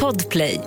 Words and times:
Podplay. 0.00 0.60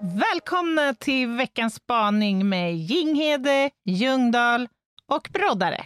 Välkomna 0.00 0.94
till 0.94 1.28
veckans 1.28 1.74
spaning 1.74 2.48
med 2.48 2.76
Jinghede, 2.76 3.70
Ljungdahl 3.84 4.68
och 5.12 5.28
Broddare. 5.32 5.84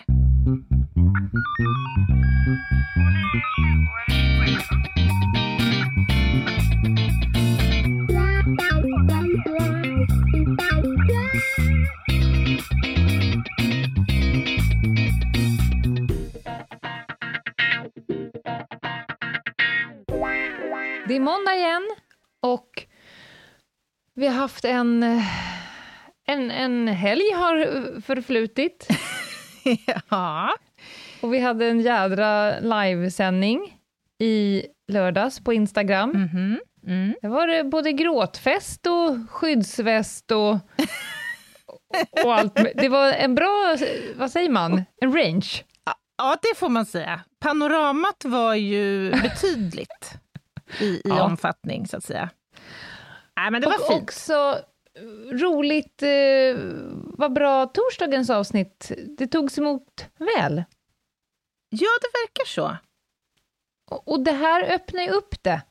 Måndag 21.30 21.54
igen 21.54 21.90
och 22.40 22.86
vi 24.14 24.26
har 24.26 24.34
haft 24.34 24.64
en, 24.64 25.02
en, 26.26 26.50
en 26.50 26.88
helg 26.88 27.32
har 27.34 28.00
förflutit 28.00 28.88
Ja, 30.11 30.54
och 31.22 31.35
vi 31.35 31.38
hade 31.38 31.66
en 31.66 31.80
jädra 31.80 32.58
livesändning 32.61 33.78
i 34.19 34.66
lördags 34.92 35.41
på 35.41 35.52
Instagram. 35.52 36.11
mhm, 36.11 36.61
mm. 36.86 37.14
Det 37.22 37.28
var 37.28 37.47
det 37.47 37.64
både 37.64 37.92
gråtfest 37.92 38.86
och 38.86 39.30
skyddsväst 39.30 40.30
och, 40.30 40.55
och 42.24 42.34
allt. 42.34 42.55
Det 42.74 42.88
var 42.88 43.12
en 43.12 43.34
bra, 43.34 43.77
vad 44.16 44.30
säger 44.30 44.50
man, 44.50 44.84
en 45.00 45.12
range. 45.12 45.64
ja, 46.19 46.36
det 46.42 46.58
får 46.58 46.69
man 46.69 46.86
säga. 46.86 47.20
Panoramat 47.41 48.24
var 48.24 48.55
ju 48.55 49.10
betydligt 49.10 50.20
i, 50.80 50.84
i 50.84 51.00
Ja. 51.05 51.22
omfattning, 51.22 51.86
så 51.86 51.97
att 51.97 52.05
säga. 52.05 52.30
Nej, 53.36 53.50
men 53.50 53.60
det 53.60 53.66
var 53.66 53.80
och 53.80 53.86
fint. 53.86 54.02
också 54.02 54.58
roligt, 55.32 56.02
eh, 56.02 56.62
vad 57.18 57.32
bra 57.32 57.66
torsdagens 57.66 58.30
avsnitt, 58.30 58.92
det 59.18 59.27
togs 59.27 59.58
emot 59.58 60.06
väl. 60.18 60.64
Ja, 61.70 61.88
det 62.00 62.08
verkar 62.22 62.46
så. 62.46 62.77
Och, 63.90 64.08
och 64.08 64.20
det 64.20 64.32
här 64.32 64.64
öppnar 64.74 65.02
ju 65.02 65.08
upp 65.10 65.42
det. 65.42 65.62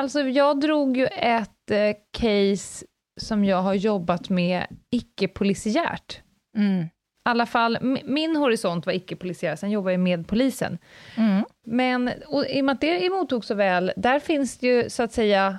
Alltså, 0.00 0.20
jag 0.20 0.60
drog 0.60 0.96
ju 0.96 1.06
ett 1.06 1.70
eh, 1.70 1.96
case 2.10 2.86
som 3.20 3.44
jag 3.44 3.62
har 3.62 3.74
jobbat 3.74 4.28
med 4.28 4.66
icke-polisiärt. 4.90 6.20
Mm. 6.56 6.82
I 6.84 6.88
alla 7.28 7.46
fall, 7.46 7.78
min 8.04 8.36
horisont 8.36 8.86
var 8.86 8.92
icke-polisiär, 8.92 9.56
sen 9.56 9.70
jobbar 9.70 9.90
jag 9.90 10.00
med 10.00 10.28
polisen. 10.28 10.78
Mm. 11.16 11.44
Men 11.64 12.10
och 12.26 12.46
i 12.46 12.60
och 12.60 12.64
med 12.64 12.72
att 12.72 12.80
det 12.80 13.06
emottogs 13.06 13.46
så 13.46 13.54
väl, 13.54 13.92
där 13.96 14.18
finns 14.18 14.58
det 14.58 14.66
ju 14.66 14.90
så 14.90 15.02
att 15.02 15.12
säga 15.12 15.58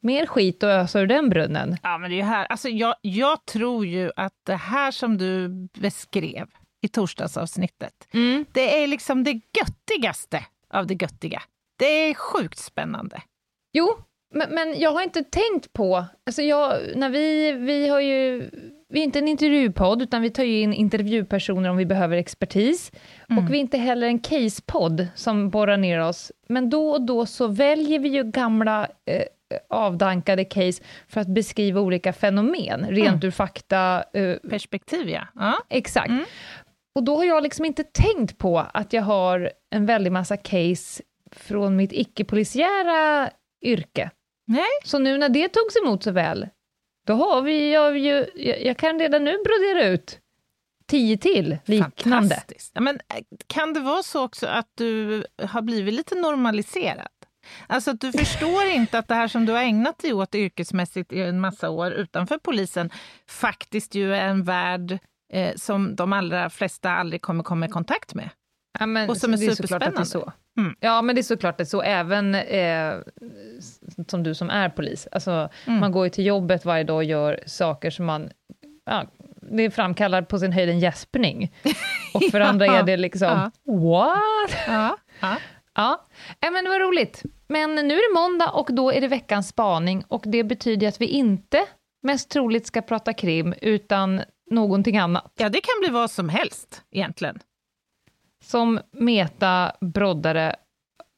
mer 0.00 0.26
skit 0.26 0.62
att 0.62 0.68
ösa 0.68 1.00
ur 1.00 1.06
den 1.06 1.28
brunnen. 1.30 1.76
Ja, 1.82 1.98
men 1.98 2.10
det 2.10 2.20
är 2.20 2.24
här. 2.24 2.46
Alltså, 2.46 2.68
jag, 2.68 2.94
jag 3.00 3.44
tror 3.44 3.86
ju 3.86 4.10
att 4.16 4.34
det 4.46 4.56
här 4.56 4.90
som 4.90 5.18
du 5.18 5.48
beskrev 5.80 6.46
i 6.80 6.88
torsdagsavsnittet, 6.88 8.08
det 8.52 8.82
är 8.82 8.86
liksom 8.86 9.24
det 9.24 9.40
göttigaste 9.58 10.44
av 10.70 10.86
det 10.86 11.02
göttiga. 11.02 11.42
Det 11.78 11.86
är 11.86 12.14
sjukt 12.14 12.58
spännande. 12.58 13.22
Jo, 13.72 13.98
men, 14.34 14.54
men 14.54 14.80
jag 14.80 14.92
har 14.92 15.02
inte 15.02 15.24
tänkt 15.24 15.72
på... 15.72 16.04
Alltså 16.26 16.42
jag, 16.42 16.80
när 16.94 17.10
vi, 17.10 17.52
vi 17.52 17.88
har 17.88 18.00
ju... 18.00 18.50
Vi 18.88 19.00
är 19.00 19.04
inte 19.04 19.18
en 19.18 19.28
intervjupodd, 19.28 20.02
utan 20.02 20.22
vi 20.22 20.30
tar 20.30 20.44
ju 20.44 20.60
in 20.60 20.72
intervjupersoner 20.72 21.70
om 21.70 21.76
vi 21.76 21.86
behöver 21.86 22.16
expertis. 22.16 22.92
Och 23.28 23.52
vi 23.52 23.56
är 23.56 23.60
inte 23.60 23.78
heller 23.78 24.06
en 24.06 24.18
casepodd 24.18 25.06
som 25.14 25.50
borrar 25.50 25.76
ner 25.76 26.00
oss. 26.00 26.32
Men 26.48 26.70
då 26.70 26.90
och 26.90 27.06
då 27.06 27.26
så 27.26 27.46
väljer 27.46 27.98
vi 27.98 28.08
ju 28.08 28.24
gamla 28.24 28.88
eh, 29.04 29.22
avdankade 29.70 30.44
case 30.44 30.82
för 31.08 31.20
att 31.20 31.28
beskriva 31.28 31.80
olika 31.80 32.12
fenomen, 32.12 32.86
rent 32.90 33.24
ur 33.24 33.30
fakta. 33.30 34.04
Eh, 34.12 34.36
Perspektiv, 34.50 35.08
ja. 35.08 35.26
ja. 35.34 35.58
exakt. 35.68 36.12
Och 36.94 37.04
då 37.04 37.16
har 37.16 37.24
jag 37.24 37.42
liksom 37.42 37.64
inte 37.64 37.84
tänkt 37.84 38.38
på 38.38 38.58
att 38.74 38.92
jag 38.92 39.02
har 39.02 39.52
en 39.70 39.86
väldig 39.86 40.12
massa 40.12 40.36
case 40.36 41.02
från 41.32 41.76
mitt 41.76 41.92
icke-polisiära 41.92 43.30
yrke. 43.62 44.10
Nej. 44.46 44.64
Så 44.84 44.98
nu 44.98 45.18
när 45.18 45.28
det 45.28 45.48
togs 45.48 45.76
emot 45.76 46.02
så 46.02 46.10
väl, 46.10 46.48
då 47.06 47.14
har 47.14 47.42
vi 47.42 47.72
jag, 47.72 47.98
ju, 47.98 48.26
jag, 48.34 48.62
jag 48.62 48.76
kan 48.76 48.98
redan 48.98 49.24
nu 49.24 49.36
brodera 49.44 49.88
ut 49.88 50.18
tio 50.86 51.16
till 51.16 51.58
liknande. 51.64 51.94
Fantastiskt. 52.34 52.70
Ja, 52.74 52.80
men, 52.80 52.94
eh, 52.96 53.22
kan 53.46 53.72
det 53.72 53.80
vara 53.80 54.02
så 54.02 54.24
också 54.24 54.46
att 54.46 54.68
du 54.74 55.24
har 55.42 55.62
blivit 55.62 55.94
lite 55.94 56.14
normaliserad? 56.14 57.08
Alltså 57.66 57.90
att 57.90 58.00
du 58.00 58.12
förstår 58.12 58.64
inte 58.74 58.98
att 58.98 59.08
det 59.08 59.14
här 59.14 59.28
som 59.28 59.46
du 59.46 59.52
har 59.52 59.60
ägnat 59.60 59.98
dig 59.98 60.12
åt 60.12 60.34
yrkesmässigt 60.34 61.12
i 61.12 61.20
en 61.22 61.40
massa 61.40 61.70
år 61.70 61.92
utanför 61.92 62.38
polisen 62.38 62.90
faktiskt 63.28 63.94
ju 63.94 64.14
är 64.14 64.28
en 64.28 64.44
värld 64.44 64.98
eh, 65.32 65.54
som 65.56 65.96
de 65.96 66.12
allra 66.12 66.50
flesta 66.50 66.90
aldrig 66.90 67.22
kommer 67.22 67.44
komma 67.44 67.66
i 67.66 67.68
kontakt 67.68 68.14
med. 68.14 68.30
Ja, 68.78 68.86
men, 68.86 69.10
Och 69.10 69.16
som 69.16 69.32
är 69.32 69.36
det 69.36 69.46
det 69.46 69.52
är 69.52 69.54
så. 69.54 69.56
superspännande. 69.56 70.32
Mm. 70.58 70.76
Ja, 70.80 71.02
men 71.02 71.14
det 71.14 71.20
är 71.20 71.22
såklart 71.22 71.56
det 71.56 71.62
är 71.62 71.64
så, 71.64 71.82
även 71.82 72.34
eh, 72.34 72.94
som 74.08 74.22
du 74.22 74.34
som 74.34 74.50
är 74.50 74.68
polis. 74.68 75.08
Alltså, 75.12 75.48
Mm. 75.66 75.80
Man 75.80 75.92
går 75.92 76.04
ju 76.06 76.10
till 76.10 76.26
jobbet 76.26 76.64
varje 76.64 76.84
dag 76.84 76.96
och 76.96 77.04
gör 77.04 77.40
saker 77.46 77.90
som 77.90 78.06
man... 78.06 78.30
Ja, 78.84 79.04
det 79.50 79.70
framkallar 79.70 80.22
på 80.22 80.38
sin 80.38 80.52
höjd 80.52 80.68
en 80.68 80.78
gäspning. 80.78 81.52
Och 82.14 82.22
för 82.30 82.40
andra 82.50 82.66
är 82.66 82.82
det 82.82 82.96
liksom, 82.96 83.50
what? 83.64 84.56
Ja, 84.66 84.96
ja. 85.20 85.36
Ja, 85.78 86.06
äh, 86.40 86.50
men 86.50 86.64
det 86.64 86.70
var 86.70 86.80
roligt. 86.80 87.22
Men 87.48 87.74
nu 87.74 87.94
är 87.94 88.14
det 88.14 88.20
måndag 88.20 88.50
och 88.50 88.68
då 88.72 88.92
är 88.92 89.00
det 89.00 89.08
veckans 89.08 89.48
spaning 89.48 90.04
och 90.08 90.22
det 90.26 90.44
betyder 90.44 90.88
att 90.88 91.00
vi 91.00 91.06
inte 91.06 91.58
mest 92.02 92.30
troligt 92.30 92.66
ska 92.66 92.82
prata 92.82 93.12
krim, 93.12 93.54
utan 93.62 94.22
någonting 94.50 94.96
annat. 94.96 95.32
ja, 95.36 95.48
det 95.48 95.60
kan 95.60 95.80
bli 95.80 95.88
vad 95.88 96.10
som 96.10 96.28
helst 96.28 96.82
egentligen. 96.90 97.38
Som 98.44 98.80
Meta 98.92 99.72
broddare 99.80 100.56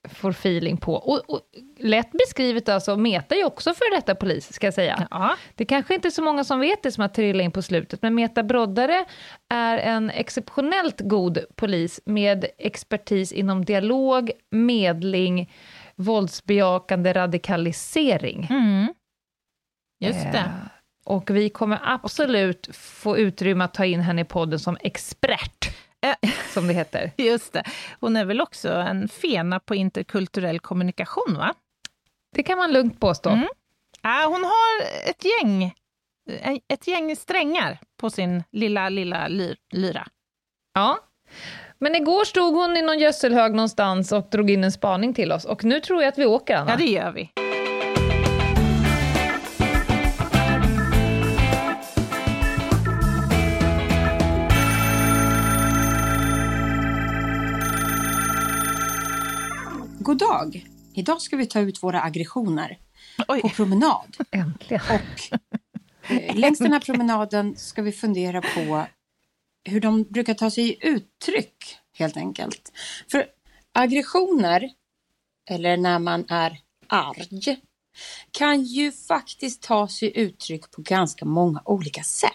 får 0.08 0.30
feeling 0.30 0.76
på. 0.76 0.94
Och, 0.94 1.30
och 1.30 1.40
lätt 1.78 2.12
beskrivet 2.12 2.68
alltså, 2.68 2.96
Meta 2.96 3.34
är 3.34 3.38
ju 3.38 3.44
också 3.44 3.74
för 3.74 3.94
detta 3.94 4.14
polis, 4.14 4.52
ska 4.52 4.66
jag 4.66 4.74
säga. 4.74 5.08
Ja. 5.10 5.36
Det 5.54 5.64
kanske 5.64 5.94
inte 5.94 6.08
är 6.08 6.10
så 6.10 6.22
många 6.22 6.44
som 6.44 6.60
vet 6.60 6.82
det 6.82 6.92
som 6.92 7.00
har 7.02 7.08
trillat 7.08 7.44
in 7.44 7.50
på 7.50 7.62
slutet, 7.62 8.02
men 8.02 8.14
Meta 8.14 8.42
Broddare 8.42 9.04
är 9.48 9.78
en 9.78 10.10
exceptionellt 10.10 11.00
god 11.00 11.38
polis 11.56 12.00
med 12.04 12.46
expertis 12.58 13.32
inom 13.32 13.64
dialog, 13.64 14.30
medling, 14.50 15.52
våldsbejakande 15.96 17.12
radikalisering. 17.12 18.46
Mm. 18.50 18.94
Just 20.00 20.32
det. 20.32 20.38
Eh, 20.38 20.44
Och 21.04 21.30
vi 21.30 21.48
kommer 21.50 21.80
absolut 21.82 22.68
få 22.72 23.18
utrymme 23.18 23.64
att 23.64 23.74
ta 23.74 23.84
in 23.84 24.00
henne 24.00 24.20
i 24.20 24.24
podden 24.24 24.58
som 24.58 24.76
expert, 24.80 25.68
som 26.54 26.66
det 26.66 26.74
heter. 26.74 27.12
Just 27.16 27.52
det. 27.52 27.62
Hon 28.00 28.16
är 28.16 28.24
väl 28.24 28.40
också 28.40 28.72
en 28.72 29.08
fena 29.08 29.60
på 29.60 29.74
interkulturell 29.74 30.60
kommunikation, 30.60 31.34
va? 31.38 31.54
Det 32.34 32.42
kan 32.42 32.58
man 32.58 32.72
lugnt 32.72 33.00
påstå. 33.00 33.30
Mm. 33.30 33.48
Ja, 34.02 34.24
hon 34.26 34.44
har 34.44 34.82
ett 35.10 35.24
gäng, 35.24 35.74
ett 36.68 36.86
gäng 36.86 37.16
strängar 37.16 37.78
på 38.00 38.10
sin 38.10 38.44
lilla, 38.50 38.88
lilla 38.88 39.28
ly- 39.28 39.56
lyra. 39.72 40.06
Ja. 40.74 40.98
Men 41.78 41.94
igår 41.94 42.24
stod 42.24 42.54
hon 42.54 42.76
i 42.76 42.82
någon 42.82 42.98
gödselhög 42.98 43.54
någonstans 43.54 44.12
och 44.12 44.28
drog 44.30 44.50
in 44.50 44.64
en 44.64 44.72
spaning 44.72 45.14
till 45.14 45.32
oss. 45.32 45.44
Och 45.44 45.64
nu 45.64 45.80
tror 45.80 46.02
jag 46.02 46.08
att 46.08 46.18
vi 46.18 46.26
åker, 46.26 46.56
Anna. 46.56 46.70
Ja, 46.70 46.76
det 46.76 46.84
gör 46.84 47.10
vi. 47.12 47.30
God 60.08 60.18
dag! 60.18 60.66
Idag 60.94 61.22
ska 61.22 61.36
vi 61.36 61.46
ta 61.46 61.60
ut 61.60 61.82
våra 61.82 62.02
aggressioner 62.02 62.78
Oj. 63.28 63.40
på 63.40 63.48
promenad. 63.48 64.16
Äntligen. 64.30 64.82
Och 64.90 65.36
eh, 66.10 66.36
längs 66.36 66.58
den 66.58 66.72
här 66.72 66.80
promenaden 66.80 67.56
ska 67.56 67.82
vi 67.82 67.92
fundera 67.92 68.42
på 68.42 68.86
hur 69.64 69.80
de 69.80 70.02
brukar 70.02 70.34
ta 70.34 70.50
sig 70.50 70.78
uttryck, 70.80 71.78
helt 71.92 72.16
enkelt. 72.16 72.72
För 73.10 73.26
aggressioner, 73.72 74.70
eller 75.50 75.76
när 75.76 75.98
man 75.98 76.24
är 76.28 76.58
arg, 76.86 77.60
kan 78.30 78.62
ju 78.62 78.92
faktiskt 78.92 79.62
ta 79.62 79.88
sig 79.88 80.18
uttryck 80.18 80.70
på 80.70 80.82
ganska 80.82 81.24
många 81.24 81.62
olika 81.64 82.02
sätt. 82.02 82.32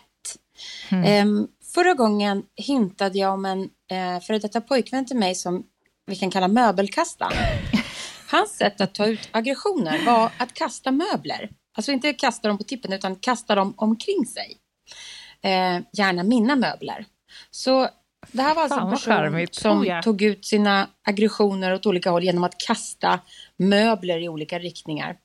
Em, 0.89 1.47
förra 1.73 1.93
gången 1.93 2.43
hintade 2.55 3.19
jag 3.19 3.33
om 3.33 3.45
en 3.45 3.69
eh, 3.91 4.19
före 4.21 4.39
detta 4.39 4.61
pojkvän 4.61 5.05
till 5.05 5.17
mig 5.17 5.35
som 5.35 5.63
vi 6.05 6.15
kan 6.15 6.31
kalla 6.31 6.47
möbelkastaren. 6.47 7.62
Hans 8.37 8.51
sätt 8.57 8.81
att 8.81 8.93
ta 8.95 9.05
ut 9.05 9.29
aggressioner 9.31 10.05
var 10.05 10.31
att 10.37 10.53
kasta 10.53 10.91
möbler. 10.91 11.49
Alltså 11.75 11.91
inte 11.91 12.13
kasta 12.13 12.47
dem 12.47 12.57
på 12.57 12.63
tippen 12.63 12.93
utan 12.93 13.15
kasta 13.15 13.55
dem 13.55 13.73
omkring 13.77 14.25
sig. 14.25 14.57
Eh, 15.41 15.81
gärna 15.93 16.23
mina 16.23 16.55
möbler. 16.55 17.05
Så 17.51 17.89
Det 18.31 18.41
här 18.41 18.55
var 18.55 18.63
alltså 18.63 18.79
en 18.79 18.89
person 18.91 19.13
charmigt. 19.13 19.55
som 19.55 19.79
Oh, 19.79 19.87
ja. 19.87 20.01
tog 20.01 20.21
ut 20.21 20.45
sina 20.45 20.87
aggressioner 21.03 21.73
åt 21.73 21.85
olika 21.85 22.09
håll 22.11 22.23
genom 22.23 22.43
att 22.43 22.57
kasta 22.57 23.19
möbler 23.57 24.19
i 24.19 24.29
olika 24.29 24.59
riktningar. 24.59 25.17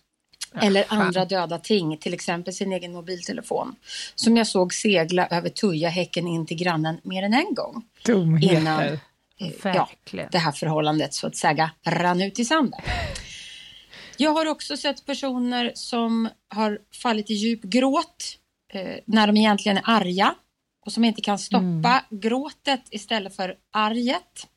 Eller 0.62 0.84
andra 0.88 1.24
döda 1.24 1.58
ting, 1.58 1.98
till 1.98 2.14
exempel 2.14 2.54
sin 2.54 2.72
egen 2.72 2.92
mobiltelefon. 2.92 3.76
Som 4.14 4.36
jag 4.36 4.46
såg 4.46 4.74
segla 4.74 5.26
över 5.26 5.48
Tujahäcken 5.48 6.26
in 6.26 6.46
till 6.46 6.56
grannen 6.56 7.00
mer 7.02 7.22
än 7.22 7.34
en 7.34 7.54
gång. 7.54 7.82
Innan 8.42 8.98
eh, 9.38 9.52
ja, 9.64 9.88
Verkligen. 9.88 10.28
det 10.32 10.38
här 10.38 10.52
förhållandet 10.52 11.14
så 11.14 11.26
att 11.26 11.36
säga 11.36 11.70
rann 11.86 12.22
ut 12.22 12.38
i 12.38 12.44
sanden. 12.44 12.80
Jag 14.16 14.30
har 14.30 14.46
också 14.46 14.76
sett 14.76 15.06
personer 15.06 15.72
som 15.74 16.28
har 16.54 16.78
fallit 17.02 17.30
i 17.30 17.34
djup 17.34 17.62
gråt 17.62 18.36
eh, 18.72 18.96
när 19.04 19.26
de 19.26 19.36
egentligen 19.36 19.78
är 19.78 19.82
arga 19.84 20.34
och 20.86 20.92
som 20.92 21.04
inte 21.04 21.20
kan 21.20 21.38
stoppa 21.38 22.04
gråtet 22.10 22.82
istället 22.90 23.36
för 23.36 23.54
arget. 23.72 24.48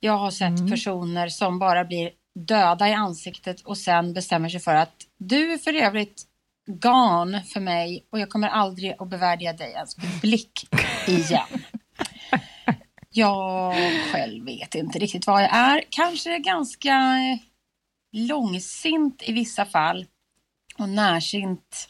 Jag 0.00 0.18
har 0.18 0.30
sett 0.30 0.70
personer 0.70 1.28
som 1.28 1.58
bara 1.58 1.84
blir 1.84 2.10
döda 2.34 2.88
i 2.88 2.92
ansiktet 2.92 3.60
och 3.60 3.78
sen 3.78 4.14
bestämmer 4.14 4.48
sig 4.48 4.60
för 4.60 4.74
att 4.74 4.94
du 5.18 5.52
är 5.52 5.58
för 5.58 5.74
övrigt 5.74 6.22
gone 6.66 7.42
för 7.42 7.60
mig 7.60 8.06
och 8.12 8.18
jag 8.18 8.30
kommer 8.30 8.48
aldrig 8.48 8.94
att 8.98 9.10
bevärdiga 9.10 9.52
dig 9.52 9.72
ens 9.72 9.96
med 9.96 10.20
blick 10.20 10.68
igen. 11.06 11.46
Jag 13.14 13.74
själv 14.12 14.44
vet 14.44 14.74
inte 14.74 14.98
riktigt 14.98 15.26
vad 15.26 15.42
jag 15.42 15.54
är. 15.54 15.84
Kanske 15.90 16.38
ganska 16.38 16.90
eh, 16.90 17.38
långsint 18.12 19.22
i 19.26 19.32
vissa 19.32 19.64
fall 19.64 20.06
och 20.78 20.88
närsint 20.88 21.88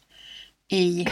i 0.68 1.06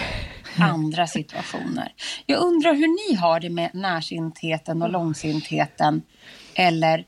andra 0.58 1.06
situationer. 1.06 1.92
Jag 2.26 2.40
undrar 2.40 2.74
hur 2.74 3.10
ni 3.10 3.16
har 3.16 3.40
det 3.40 3.50
med 3.50 3.70
närsintheten 3.74 4.82
och 4.82 4.90
långsintheten 4.90 6.02
eller 6.54 7.04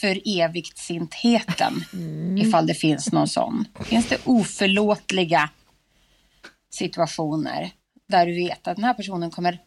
för 0.00 0.40
evigt-sintheten, 0.40 1.84
ifall 2.38 2.66
det 2.66 2.74
finns 2.74 3.12
någon 3.12 3.28
sån. 3.28 3.64
Finns 3.84 4.08
det 4.08 4.18
oförlåtliga 4.24 5.50
situationer 6.70 7.70
där 8.08 8.26
du 8.26 8.34
vet 8.34 8.68
att 8.68 8.76
den 8.76 8.84
här 8.84 8.94
personen 8.94 9.30
kommer 9.30 9.58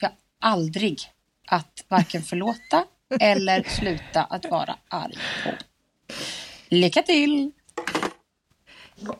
jag 0.00 0.10
aldrig 0.40 0.98
att 1.50 1.84
varken 1.88 2.22
förlåta 2.22 2.84
eller 3.20 3.62
sluta 3.62 4.24
att 4.24 4.50
vara 4.50 4.76
arg 4.88 5.18
på. 5.44 5.50
Lycka 6.68 7.02
till! 7.02 7.52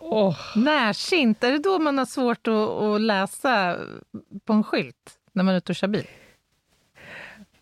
Åh, 0.00 0.36
Närsint, 0.56 1.44
är 1.44 1.52
det 1.52 1.58
då 1.58 1.78
man 1.78 1.98
har 1.98 2.06
svårt 2.06 2.46
att, 2.46 2.54
att 2.54 3.00
läsa 3.00 3.78
på 4.44 4.52
en 4.52 4.64
skylt 4.64 5.18
när 5.32 5.42
man 5.42 5.54
är 5.54 5.58
ute 5.58 5.72
och 5.72 5.76
kör 5.76 5.88
bil? 5.88 6.06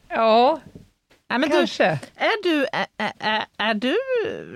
ja, 0.09 0.61
Nej, 1.31 1.39
men 1.39 1.51
du, 1.51 1.57
kanske. 1.57 1.85
är, 2.15 2.43
du, 2.43 2.67
är, 2.73 2.87
är, 3.19 3.45
är 3.57 3.75
du 3.75 3.97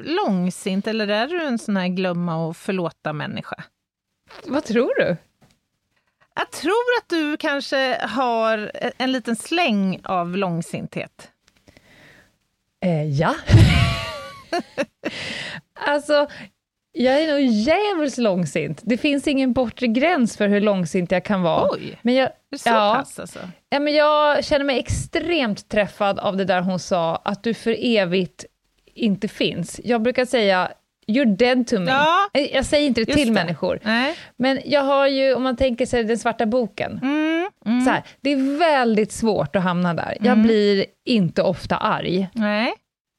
långsint 0.04 0.86
eller 0.86 1.08
är 1.08 1.26
du 1.28 1.42
en 1.42 1.58
sån 1.58 1.76
här 1.76 1.88
glömma 1.88 2.46
och 2.46 2.56
förlåta 2.56 3.12
människa? 3.12 3.64
Vad 4.46 4.64
tror 4.64 4.94
du? 4.98 5.16
Jag 6.34 6.50
tror 6.50 6.98
att 7.00 7.08
du 7.08 7.36
kanske 7.36 7.98
har 8.02 8.72
en 8.98 9.12
liten 9.12 9.36
släng 9.36 10.00
av 10.04 10.36
långsinthet. 10.36 11.30
Eh, 12.84 13.04
ja. 13.04 13.34
alltså, 15.86 16.26
jag 16.92 17.22
är 17.22 17.32
nog 17.32 17.40
jävligt 17.40 18.18
långsint. 18.18 18.80
Det 18.84 18.96
finns 18.96 19.28
ingen 19.28 19.52
bortre 19.52 19.86
gräns 19.86 20.36
för 20.36 20.48
hur 20.48 20.60
långsint 20.60 21.10
jag 21.12 21.24
kan 21.24 21.42
vara. 21.42 21.68
Oj, 21.72 21.98
Men 22.02 22.14
jag, 22.14 22.28
så 22.56 22.68
ja, 22.68 22.94
pass 22.98 23.18
alltså? 23.18 23.38
ja, 23.70 23.80
men 23.80 23.94
jag 23.94 24.44
känner 24.44 24.64
mig 24.64 24.78
extremt 24.78 25.68
träffad 25.68 26.18
av 26.18 26.36
det 26.36 26.44
där 26.44 26.60
hon 26.60 26.78
sa, 26.78 27.16
att 27.16 27.42
du 27.42 27.54
för 27.54 27.76
evigt 27.78 28.44
inte 28.94 29.28
finns. 29.28 29.80
Jag 29.84 30.02
brukar 30.02 30.24
säga, 30.24 30.72
you're 31.12 31.36
dead 31.36 31.66
to 31.66 31.78
me. 31.80 31.90
Ja. 31.90 32.28
Jag 32.52 32.64
säger 32.64 32.86
inte 32.86 33.04
det 33.04 33.12
till 33.12 33.26
det. 33.28 33.34
människor. 33.34 33.78
Nej. 33.82 34.14
Men 34.36 34.60
jag 34.64 34.82
har 34.82 35.06
ju, 35.06 35.34
om 35.34 35.42
man 35.42 35.56
tänker 35.56 35.86
sig 35.86 36.04
den 36.04 36.18
svarta 36.18 36.46
boken, 36.46 37.00
Mm, 37.02 37.48
mm, 37.66 37.84
så 37.84 37.90
här, 37.90 38.02
det 38.20 38.32
är 38.32 38.58
väldigt 38.58 39.12
svårt 39.12 39.56
att 39.56 39.62
hamna 39.62 39.94
där. 39.94 40.16
Jag 40.20 40.38
blir 40.42 40.84
inte 41.06 41.42
ofta 41.42 41.76
arg. 41.76 42.28
nej. 42.34 42.72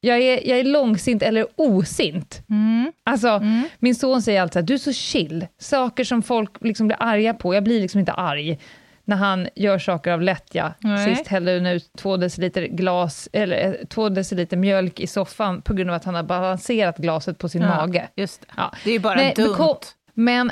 Jag 0.06 0.18
är, 0.20 0.48
jag 0.50 0.60
är 0.60 0.64
långsint 0.64 1.24
eller 1.24 1.46
osint. 1.56 2.42
Mm, 2.50 2.92
Alltså, 3.06 3.28
mm. 3.28 3.62
min 3.80 3.96
son 3.96 4.22
säger 4.22 4.42
alltid 4.42 4.60
att 4.60 4.68
du 4.68 4.74
är 4.74 4.78
så 4.78 4.94
chill. 4.94 5.48
Saker 5.60 6.04
som 6.04 6.22
folk 6.24 6.52
liksom 6.62 6.88
blir 6.88 6.98
arga 7.00 7.34
på, 7.34 7.56
jag 7.56 7.64
blir 7.64 7.82
liksom 7.82 8.00
inte 8.00 8.12
arg. 8.14 8.60
När 9.06 9.16
han 9.18 9.48
gör 9.56 9.80
saker 9.80 10.12
av 10.12 10.22
lättja. 10.22 10.74
Nej. 10.80 11.16
Sist 11.16 11.28
hällde 11.28 11.54
hon 11.54 11.66
ut 11.66 11.92
två 11.98 12.18
deciliter, 12.18 12.62
glas, 12.68 13.30
eller, 13.34 13.66
eh, 13.68 13.74
två 13.88 14.10
deciliter 14.10 14.58
mjölk 14.58 15.00
i 15.00 15.08
soffan 15.08 15.62
på 15.62 15.74
grund 15.74 15.90
av 15.90 15.96
att 15.96 16.06
han 16.06 16.16
har 16.16 16.24
balanserat 16.24 16.98
glaset 16.98 17.38
på 17.38 17.50
sin 17.50 17.62
Ja. 17.62 17.68
mage. 17.68 18.08
Just 18.16 18.42
det. 18.42 18.48
Ja. 18.58 18.74
Det 18.84 18.90
är 18.90 18.94
ju 18.94 19.00
bara 19.00 19.16
Nej, 19.16 19.34
men 19.38 19.46
dumt. 19.46 19.56
kom- 19.58 19.78
Men 20.14 20.52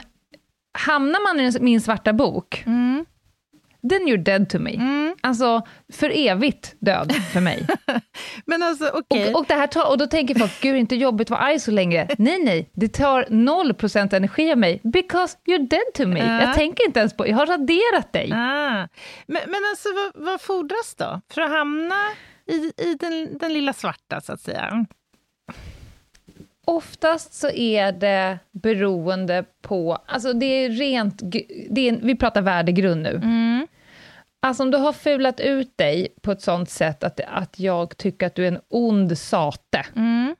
hamnar 0.77 1.33
man 1.35 1.45
i 1.45 1.57
min 1.59 1.81
svarta 1.81 2.13
bok, 2.13 2.63
Mm, 2.65 3.05
then 3.89 4.07
you're 4.07 4.23
dead 4.23 4.49
to 4.49 4.59
me. 4.59 4.73
mm. 4.75 5.15
Alltså, 5.21 5.61
för 5.93 6.11
evigt 6.15 6.75
död 6.79 7.13
för 7.33 7.41
mig. 7.41 7.67
Men 8.45 8.63
alltså, 8.63 8.91
okej. 8.93 9.33
Och, 9.33 9.39
och, 9.39 9.45
det 9.47 9.53
här 9.53 9.67
tar, 9.67 9.89
och 9.89 9.97
då 9.97 10.07
tänker 10.07 10.35
folk, 10.35 10.61
gud, 10.61 10.75
inte 10.75 10.95
jobbigt 10.95 11.25
att 11.25 11.29
vara 11.29 11.41
arg 11.41 11.59
så 11.59 11.71
länge. 11.71 12.07
Nej, 12.17 12.43
nej, 12.43 12.69
det 12.73 12.87
tar 12.87 13.23
0% 13.23 14.15
energi 14.15 14.51
av 14.51 14.57
mig, 14.57 14.79
because 14.83 15.37
you're 15.45 15.67
dead 15.67 15.93
to 15.93 16.07
me. 16.07 16.19
Ja. 16.19 16.41
Jag 16.41 16.55
tänker 16.55 16.85
inte 16.85 16.99
ens 16.99 17.13
på, 17.13 17.27
jag 17.27 17.35
har 17.35 17.45
raderat 17.45 18.13
dig. 18.13 18.31
Ah. 18.33 18.87
Men, 19.27 19.41
men 19.47 19.61
alltså, 19.71 19.89
vad, 19.95 20.25
vad 20.25 20.41
fordras 20.41 20.95
då 20.97 21.21
för 21.33 21.41
att 21.41 21.51
hamna 21.51 21.95
i, 22.45 22.73
i 22.83 22.95
den, 22.99 23.37
den 23.37 23.53
lilla 23.53 23.73
svarta, 23.73 24.21
så 24.21 24.33
att 24.33 24.41
säga? 24.41 24.85
Oftast 26.65 27.33
så 27.33 27.49
är 27.49 27.91
det 27.91 28.39
beroende 28.51 29.45
på, 29.61 29.97
alltså 30.05 30.33
det 30.33 30.45
är 30.45 30.69
rent, 30.69 31.21
det 31.69 31.89
är, 31.89 31.99
vi 32.01 32.15
pratar 32.15 32.41
värdegrund 32.41 33.01
nu. 33.01 33.09
Mm. 33.09 33.40
Alltså 34.43 34.63
om 34.63 34.71
du 34.71 34.77
har 34.77 34.93
fulat 34.93 35.39
ut 35.39 35.77
dig 35.77 36.07
på 36.21 36.31
ett 36.31 36.41
sånt 36.41 36.69
sätt 36.69 37.03
att, 37.03 37.19
att 37.27 37.59
jag 37.59 37.97
tycker 37.97 38.27
att 38.27 38.35
du 38.35 38.43
är 38.43 38.51
en 38.51 38.59
ond 38.69 39.17
sate, 39.17 39.85
Mm. 39.95 40.35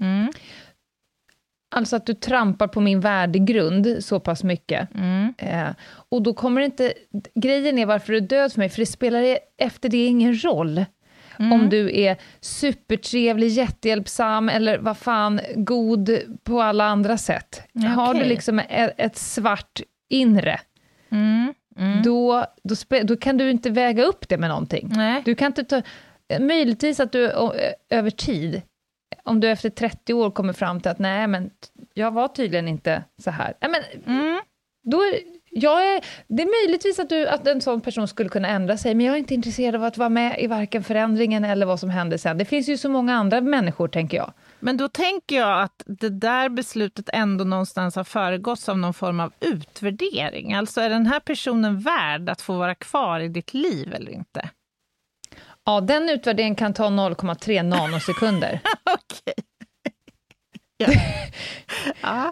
Mm. 0.00 0.28
alltså 1.74 1.96
att 1.96 2.06
du 2.06 2.14
trampar 2.14 2.68
på 2.68 2.80
min 2.80 3.00
värdegrund 3.00 3.96
så 4.00 4.20
pass 4.20 4.44
mycket, 4.44 4.88
Mm. 4.94 5.34
Eh, 5.38 5.68
och 6.10 6.22
då 6.22 6.34
kommer 6.34 6.60
det 6.60 6.64
inte... 6.64 6.92
Grejen 7.34 7.78
är 7.78 7.86
varför 7.86 8.12
du 8.12 8.16
är 8.16 8.20
död 8.20 8.52
för 8.52 8.58
mig, 8.60 8.68
för 8.68 8.78
det 8.78 8.86
spelar 8.86 9.22
e- 9.22 9.38
efter 9.58 9.88
det 9.88 10.06
ingen 10.06 10.44
roll. 10.44 10.84
Mm. 11.38 11.52
Om 11.52 11.68
du 11.70 12.00
är 12.00 12.16
supertrevlig, 12.40 13.48
jättehjälpsam 13.48 14.48
eller 14.48 14.78
vad 14.78 14.98
fan, 14.98 15.40
god 15.56 16.18
på 16.44 16.62
alla 16.62 16.84
andra 16.84 17.18
sätt. 17.18 17.62
Ja, 17.72 17.88
Har 17.88 18.14
du 18.14 18.24
liksom 18.24 18.58
ett, 18.58 18.94
ett 18.98 19.16
svart 19.16 19.80
inre, 20.10 20.60
Mm. 21.10 21.54
Mm. 21.78 22.02
då, 22.02 22.46
då, 22.62 22.74
då 23.04 23.16
kan 23.16 23.36
du 23.36 23.50
inte 23.50 23.70
väga 23.70 24.04
upp 24.04 24.28
det 24.28 24.38
med 24.38 24.48
någonting. 24.48 24.88
Nej. 24.96 25.22
Du 25.24 25.34
kan 25.34 25.46
inte 25.46 25.64
ta... 25.64 25.82
Möjligtvis 26.40 27.00
att 27.00 27.12
du 27.12 27.32
över 27.90 28.10
tid, 28.10 28.62
om 29.22 29.40
du 29.40 29.50
efter 29.50 29.70
30 29.70 30.14
år 30.14 30.30
kommer 30.30 30.52
fram 30.52 30.80
till 30.80 30.90
att 30.90 30.98
nej, 30.98 31.26
men 31.26 31.50
jag 31.94 32.10
var 32.10 32.28
tydligen 32.28 32.68
inte 32.68 33.04
så 33.22 33.30
här. 33.30 33.54
Nej, 33.60 33.70
men 33.70 34.14
Mm. 34.16 34.40
då 34.90 34.98
är, 35.02 35.14
jag 35.50 35.94
är, 35.94 36.04
det 36.28 36.42
är 36.42 36.66
möjligtvis 36.66 36.98
att, 36.98 37.08
du, 37.08 37.28
att 37.28 37.46
en 37.46 37.60
sån 37.60 37.80
person 37.80 38.08
skulle 38.08 38.28
kunna 38.28 38.48
ändra 38.48 38.76
sig, 38.76 38.94
men 38.94 39.06
jag 39.06 39.14
är 39.14 39.18
inte 39.18 39.34
intresserad 39.34 39.74
av 39.74 39.84
att 39.84 39.98
vara 39.98 40.08
med 40.08 40.40
i 40.40 40.46
varken 40.46 40.84
förändringen 40.84 41.44
eller 41.44 41.66
vad 41.66 41.80
som 41.80 41.90
händer 41.90 42.16
sen. 42.16 42.38
Det 42.38 42.44
finns 42.44 42.68
ju 42.68 42.76
så 42.76 42.88
många 42.88 43.14
andra 43.14 43.40
människor, 43.40 43.88
tänker 43.88 44.16
jag. 44.16 44.32
Men 44.60 44.76
då 44.76 44.88
tänker 44.88 45.36
jag 45.36 45.62
att 45.62 45.82
det 45.86 46.08
där 46.08 46.48
beslutet 46.48 47.08
ändå 47.12 47.44
någonstans 47.44 47.96
har 47.96 48.04
föregåtts 48.04 48.68
av 48.68 48.78
någon 48.78 48.94
form 48.94 49.20
av 49.20 49.32
utvärdering. 49.40 50.54
Alltså 50.54 50.80
är 50.80 50.90
den 50.90 51.06
här 51.06 51.20
personen 51.20 51.80
värd 51.80 52.28
att 52.28 52.40
få 52.40 52.52
vara 52.52 52.74
kvar 52.74 53.20
i 53.20 53.28
ditt 53.28 53.54
liv 53.54 53.94
eller 53.94 54.10
inte? 54.10 54.50
Ja, 55.64 55.80
den 55.80 56.08
utvärderingen 56.08 56.54
kan 56.54 56.74
ta 56.74 56.86
0,3 56.86 57.62
nanosekunder. 57.62 58.60
Okej. 58.84 59.34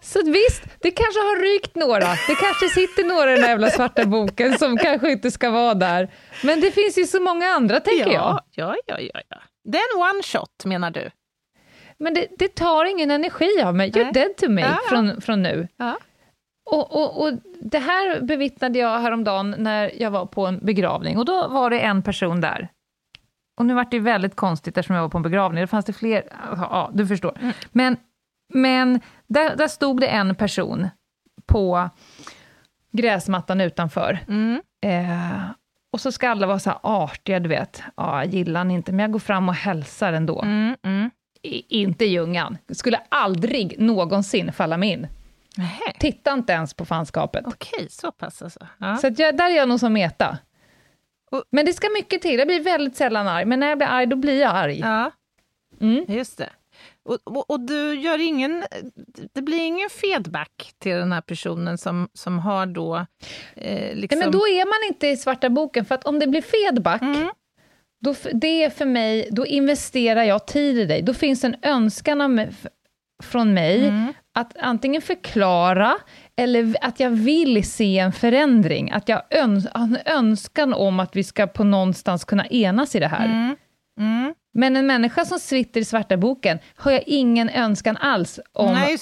Så 0.02 0.23
visst, 0.23 0.62
det 0.80 0.90
kanske 0.90 1.21
har 1.21 1.40
rykt 1.40 1.75
några. 1.75 2.06
Det 2.28 2.35
kanske 2.40 2.68
sitter 2.68 3.04
några 3.04 3.33
i 3.33 3.35
den 3.35 3.42
där 3.42 3.49
jävla 3.49 3.71
svarta 3.71 4.06
boken 4.06 4.59
som 4.59 4.76
kanske 4.76 5.12
inte 5.12 5.30
ska 5.30 5.50
vara 5.50 5.75
där. 5.75 6.09
Men 6.45 6.61
det 6.61 6.71
finns 6.71 6.99
ju 6.99 7.04
så 7.04 7.21
många 7.21 7.47
andra, 7.47 7.80
tänker 7.80 8.12
jag. 8.12 8.14
ja, 8.14 8.45
ja, 8.50 8.76
ja, 8.87 9.00
ja, 9.00 9.21
ja. 9.28 9.37
Det 9.64 9.78
är 9.78 9.97
en 9.97 10.02
one 10.11 10.23
shot 10.23 10.64
menar 10.64 10.90
du? 10.90 11.11
Men 11.99 12.14
det, 12.14 12.26
det 12.38 12.54
tar 12.54 12.85
ingen 12.85 13.11
energi 13.11 13.62
av 13.64 13.75
mig. 13.75 13.90
You're 13.90 14.12
dead 14.12 14.37
to 14.37 14.49
me 14.49 14.62
Ja, 14.62 14.68
ja. 14.68 14.78
Från, 14.88 15.21
från 15.21 15.42
nu. 15.42 15.68
Ja. 15.76 15.97
Och, 16.71 16.97
och, 16.97 17.23
och 17.23 17.33
det 17.61 17.78
här 17.78 18.21
bevittnade 18.21 18.78
jag 18.78 18.99
häromdagen 18.99 19.54
när 19.59 20.02
jag 20.02 20.11
var 20.11 20.26
på 20.26 20.47
en 20.47 20.59
begravning. 20.62 21.18
Och 21.18 21.25
då 21.25 21.49
var 21.49 21.71
det 21.71 21.80
en 21.80 22.02
person 22.02 22.40
där. 22.40 22.68
Och 23.59 23.66
nu 23.66 23.75
var 23.75 23.87
det 23.90 23.99
väldigt 24.00 24.37
konstigt 24.37 24.78
eftersom 24.78 24.97
jag 24.97 25.02
var 25.02 25.09
på 25.09 25.18
en 25.18 25.23
begravning. 25.23 25.61
Det 25.61 25.66
fanns 25.66 25.85
det 25.85 25.92
fler, 25.92 26.23
ja, 26.56 26.90
du 26.95 27.06
förstår. 27.06 27.38
Men, 27.73 27.97
men 28.55 29.00
där, 29.26 29.57
där 29.57 29.69
stod 29.69 30.00
det 30.00 30.07
en 30.07 30.35
person 30.35 30.88
på 31.47 31.91
gräsmattan 32.93 33.61
utanför. 33.61 34.19
Mm. 34.29 34.62
Eh, 34.85 35.41
och 35.93 36.00
så 36.00 36.12
ska 36.12 36.29
alla 36.31 36.47
vara 36.47 36.59
så 36.59 36.71
här 36.71 36.79
artiga, 36.83 37.41
du 37.41 37.49
vet. 37.49 37.83
Ja, 37.97 38.25
jag 38.25 38.35
gillar 38.35 38.61
han 38.61 38.71
inte, 38.71 38.93
men 38.93 38.99
jag 39.03 39.12
går 39.12 39.19
fram 39.19 39.49
och 39.49 39.55
hälsar 39.55 40.12
ändå. 40.12 40.43
Mm, 40.43 40.76
mm. 40.83 41.11
I, 41.43 41.81
inte 41.81 42.05
Ljungan. 42.05 42.59
Skulle 42.73 43.00
aldrig 43.09 43.81
någonsin 43.81 44.53
falla 44.53 44.76
mig 44.76 44.88
in. 44.91 45.07
Nähä. 45.57 45.93
Titta 45.99 46.33
inte 46.33 46.53
ens 46.53 46.75
på 46.75 46.85
fanskapet. 46.85 47.45
Okej, 47.47 47.87
så 47.91 48.12
pass 48.12 48.43
alltså. 48.43 48.61
Ja. 48.79 48.97
Så 48.97 49.07
jag, 49.17 49.37
där 49.37 49.50
är 49.50 49.57
jag 49.57 49.69
nog 49.69 49.81
som 49.81 49.93
Meta. 49.93 50.38
Och- 51.31 51.45
Men 51.50 51.67
det 51.67 51.73
ska 51.73 51.88
mycket 51.95 52.23
till. 52.23 52.38
Jag 52.38 52.47
blir 52.49 52.61
väldigt 52.65 52.97
sällan 52.97 53.29
arg, 53.29 53.45
men 53.45 53.61
när 53.61 53.69
jag 53.69 53.79
blir 53.79 53.88
arg, 53.88 54.07
då 54.07 54.17
blir 54.17 54.41
jag 54.41 54.57
arg. 54.57 54.79
ja, 54.79 55.11
Mm. 55.81 56.05
just 56.09 56.38
det. 56.38 56.50
Och, 57.06 57.18
och, 57.25 57.50
och 57.50 57.60
du 57.60 57.94
gör 57.94 58.18
ingen, 58.20 58.64
det 59.32 59.42
blir 59.42 59.58
ingen 59.66 59.90
feedback 59.90 60.72
till 60.78 60.92
den 60.92 61.12
här 61.12 61.20
personen 61.20 61.78
som, 61.78 62.08
som 62.14 62.38
har 62.38 62.66
då... 62.66 62.96
Eh, 63.56 63.94
liksom... 63.94 64.18
Nej, 64.18 64.26
men 64.28 64.32
då 64.32 64.38
är 64.48 64.66
man 64.66 64.94
inte 64.94 65.06
i 65.08 65.16
svarta 65.16 65.50
boken, 65.50 65.84
för 65.84 65.94
att 65.94 66.04
om 66.04 66.18
det 66.18 66.26
blir 66.26 66.42
feedback, 66.42 67.02
Mm. 67.02 67.28
då, 68.04 68.14
det 68.32 68.64
är 68.64 68.70
för 68.70 68.84
mig, 68.86 69.28
då 69.32 69.46
investerar 69.46 70.22
jag 70.22 70.46
tid 70.46 70.78
i 70.78 70.84
dig. 70.84 71.02
Då 71.02 71.14
finns 71.14 71.44
en 71.44 71.56
önskan 71.62 72.34
mig, 72.34 72.50
från 73.22 73.54
mig 73.54 73.88
Mm. 73.88 74.12
att 74.34 74.56
antingen 74.58 75.02
förklara, 75.02 75.94
eller 76.36 76.76
att 76.80 77.00
jag 77.00 77.10
vill 77.10 77.70
se 77.70 77.98
en 77.98 78.12
förändring. 78.12 78.90
Att 78.90 79.08
jag 79.08 79.22
öns 79.30 79.66
en 79.75 79.98
önskan 80.04 80.75
om 80.75 81.00
att 81.00 81.16
vi 81.16 81.25
ska 81.25 81.46
på 81.46 81.64
någonstans 81.64 82.25
kunna 82.25 82.46
enas 82.46 82.94
i 82.94 82.98
det 82.98 83.08
här. 83.08 83.56
Mm. 84.00 84.34
Men 84.56 84.76
en 84.76 84.86
människa 84.86 85.25
som 85.25 85.38
sitter 85.38 85.80
i 85.80 85.84
svarta 85.84 86.16
boken 86.16 86.58
har 86.76 86.92
jag 86.92 87.02
ingen 87.06 87.48
önskan 87.48 87.96
alls 87.96 88.40
om 88.52 88.72
Nej. 88.75 88.98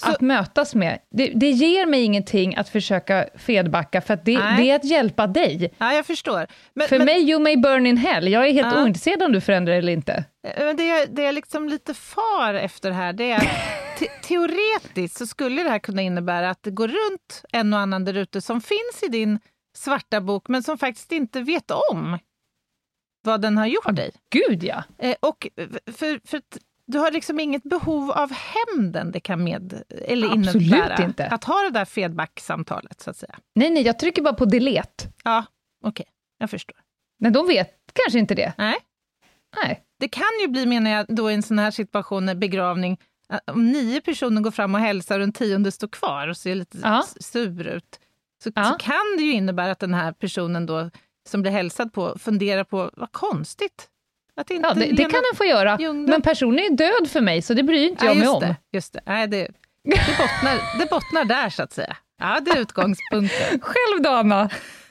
Så, 0.00 0.10
att 0.10 0.20
mötas 0.20 0.74
med. 0.74 0.98
Det, 1.10 1.26
det 1.34 1.50
ger 1.50 1.86
mig 1.86 2.02
ingenting 2.02 2.56
att 2.56 2.68
försöka 2.68 3.26
fedbacka, 3.38 4.00
för 4.00 4.14
att 4.14 4.24
det, 4.24 4.32
det 4.56 4.70
är 4.70 4.76
att 4.76 4.84
hjälpa 4.84 5.26
dig. 5.26 5.74
ja, 5.78 5.94
jag 5.94 6.06
förstår. 6.06 6.46
Men, 6.74 6.88
För 6.88 6.98
men, 6.98 7.04
mig, 7.06 7.30
you 7.30 7.40
may 7.42 7.56
burn 7.56 7.86
in 7.86 7.96
hell. 7.96 8.28
Jag 8.32 8.48
är 8.48 8.52
helt 8.52 8.74
Ja. 8.74 8.82
ointresserad 8.82 9.22
om 9.22 9.32
du 9.32 9.40
förändrar 9.40 9.74
eller 9.74 9.92
inte. 9.92 10.24
men 10.58 10.76
det, 10.76 10.84
jag- 10.86 11.14
det 11.14 11.22
jag 11.22 11.34
liksom 11.34 11.68
lite 11.68 11.94
far 11.94 12.54
efter 12.54 12.90
här, 12.90 13.12
det 13.12 13.30
är 13.30 13.40
te, 13.98 14.06
teoretiskt 14.22 15.18
så 15.18 15.26
skulle 15.26 15.62
det 15.62 15.70
här 15.70 15.78
kunna 15.78 16.02
innebära 16.02 16.50
att 16.50 16.62
det 16.62 16.70
går 16.70 16.88
runt 16.88 17.44
en 17.52 17.72
och 17.72 17.78
annan 17.80 18.04
där 18.04 18.14
ute 18.16 18.40
som 18.40 18.60
finns 18.60 19.02
i 19.02 19.08
din 19.08 19.38
svarta 19.76 20.20
bok, 20.20 20.48
men 20.48 20.62
som 20.62 20.78
faktiskt 20.78 21.12
inte 21.12 21.40
vet 21.40 21.70
om 21.70 22.18
vad 23.24 23.40
den 23.40 23.58
har 23.58 23.66
gjort 23.66 23.96
dig. 23.96 24.10
Gud 24.30 24.64
ja. 24.64 24.82
Eh, 24.98 25.14
och 25.20 25.48
för, 25.86 26.28
för 26.28 26.42
du 26.86 26.98
har 26.98 27.10
liksom 27.10 27.40
inget 27.40 27.62
behov 27.62 28.10
av 28.10 28.30
hämnden 28.32 29.12
det 29.12 29.20
kan 29.20 29.44
med, 29.44 29.82
eller 29.88 30.26
Absolut 30.32 30.54
innebära 30.62 31.04
inte. 31.04 31.26
att 31.26 31.44
ha 31.44 31.62
det 31.62 31.70
där 31.70 31.84
feedback-samtalet, 31.84 33.00
så 33.00 33.10
att 33.10 33.16
säga. 33.16 33.38
Nej, 33.54 33.70
nej, 33.70 33.82
jag 33.82 33.98
trycker 33.98 34.22
bara 34.22 34.34
på 34.34 34.44
delete. 34.44 35.04
Ja, 35.24 35.44
okej, 35.84 36.06
jag 36.38 36.50
förstår. 36.50 36.76
Men 37.18 37.32
de 37.32 37.46
vet 37.46 37.70
kanske 37.92 38.18
inte 38.18 38.34
det. 38.34 38.52
Nej. 38.58 38.76
Nej. 39.62 39.84
Det 40.00 40.08
kan 40.08 40.22
ju 40.42 40.48
bli, 40.48 40.66
menar 40.66 40.90
jag, 40.90 41.06
då 41.08 41.30
i 41.30 41.34
en 41.34 41.42
sån 41.42 41.58
här 41.58 41.70
situation, 41.70 42.38
begravning, 42.40 43.00
att 43.28 43.50
om 43.50 43.72
nio 43.72 44.00
personer 44.00 44.40
går 44.42 44.50
fram 44.50 44.74
och 44.74 44.80
hälsar 44.80 45.18
och 45.18 45.24
en 45.24 45.32
tionde 45.32 45.72
står 45.72 45.88
kvar 45.88 46.28
och 46.28 46.36
ser 46.36 46.54
lite 46.54 46.78
Ja. 46.82 47.04
sur 47.20 47.66
ut, 47.66 48.00
så, 48.44 48.50
Ja. 48.54 48.64
så 48.64 48.74
kan 48.78 49.16
det 49.18 49.22
ju 49.22 49.32
innebära 49.32 49.70
att 49.72 49.78
den 49.78 49.94
här 49.94 50.12
personen 50.12 50.66
då, 50.66 50.90
som 51.28 51.42
blir 51.42 51.52
hälsad 51.52 51.92
på 51.92 52.18
funderar 52.18 52.64
på, 52.64 52.90
vad 52.94 53.12
konstigt. 53.12 53.88
Att 54.36 54.50
inte 54.50 54.68
Ja, 54.68 54.74
det, 54.74 54.80
det 54.86 55.02
kan 55.02 55.10
den 55.30 55.36
få 55.36 55.44
göra. 55.44 55.76
Ljungdahl- 55.76 56.10
Men 56.10 56.22
personen 56.22 56.58
är 56.58 56.70
död 56.76 57.10
för 57.10 57.20
mig, 57.20 57.42
så 57.42 57.54
det 57.54 57.62
bryr 57.62 57.88
inte 57.88 58.04
Ja, 58.04 58.10
jag 58.10 58.18
mig 58.18 58.28
om. 58.28 58.40
det. 58.40 58.56
Just 58.72 58.92
det. 58.92 59.00
Nej, 59.06 59.26
det, 59.28 59.48
det, 59.84 60.16
bottnar, 60.18 60.78
det 60.80 60.90
bottnar 60.90 61.24
där, 61.24 61.50
så 61.50 61.62
att 61.62 61.72
säga. 61.72 61.96
Ja, 62.20 62.40
det 62.40 62.50
är 62.50 62.58
utgångspunkten. 62.60 63.60
Själv 63.62 64.02
då, 64.02 64.10
Anna? 64.10 64.50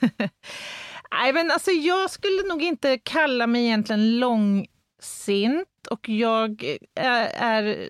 Nej, 1.12 1.32
men 1.32 1.50
alltså, 1.50 1.70
jag 1.70 2.10
skulle 2.10 2.42
nog 2.48 2.62
inte 2.62 2.98
kalla 2.98 3.46
mig 3.46 3.64
egentligen 3.64 4.18
långsint 4.20 5.68
och 5.90 6.08
jag 6.08 6.64
är, 7.00 7.28
är 7.38 7.88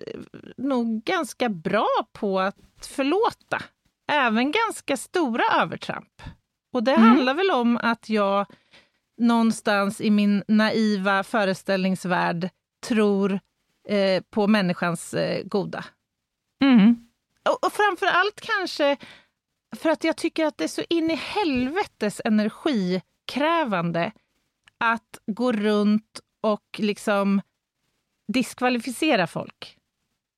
nog 0.57 1.03
ganska 1.03 1.49
bra 1.49 1.87
på 2.13 2.39
att 2.39 2.55
förlåta. 2.81 3.61
Även 4.11 4.51
ganska 4.51 4.97
stora 4.97 5.43
övertramp. 5.61 6.21
Och 6.75 6.83
det 6.83 6.91
Mm. 6.91 7.03
handlar 7.07 7.33
väl 7.33 7.51
om 7.51 7.77
att 7.83 8.09
jag 8.09 8.45
någonstans 9.17 10.01
i 10.01 10.09
min 10.11 10.43
naiva 10.47 11.23
föreställningsvärld 11.23 12.49
tror 12.87 13.39
eh, 13.87 14.23
på 14.29 14.47
människans 14.47 15.13
eh, 15.13 15.43
goda. 15.43 15.85
Mm. 16.63 17.07
Och, 17.49 17.65
och 17.65 17.73
framför 17.73 18.05
allt 18.05 18.41
kanske 18.41 18.97
för 19.77 19.89
att 19.89 20.03
jag 20.03 20.17
tycker 20.17 20.45
att 20.45 20.57
det 20.57 20.63
är 20.63 20.67
så 20.67 20.83
in 20.89 21.11
i 21.11 21.15
helvetes 21.15 22.21
energikrävande 22.25 24.11
att 24.77 25.19
gå 25.27 25.51
runt 25.51 26.19
och 26.41 26.65
liksom 26.77 27.41
diskvalificera 28.33 29.27
folk. 29.27 29.77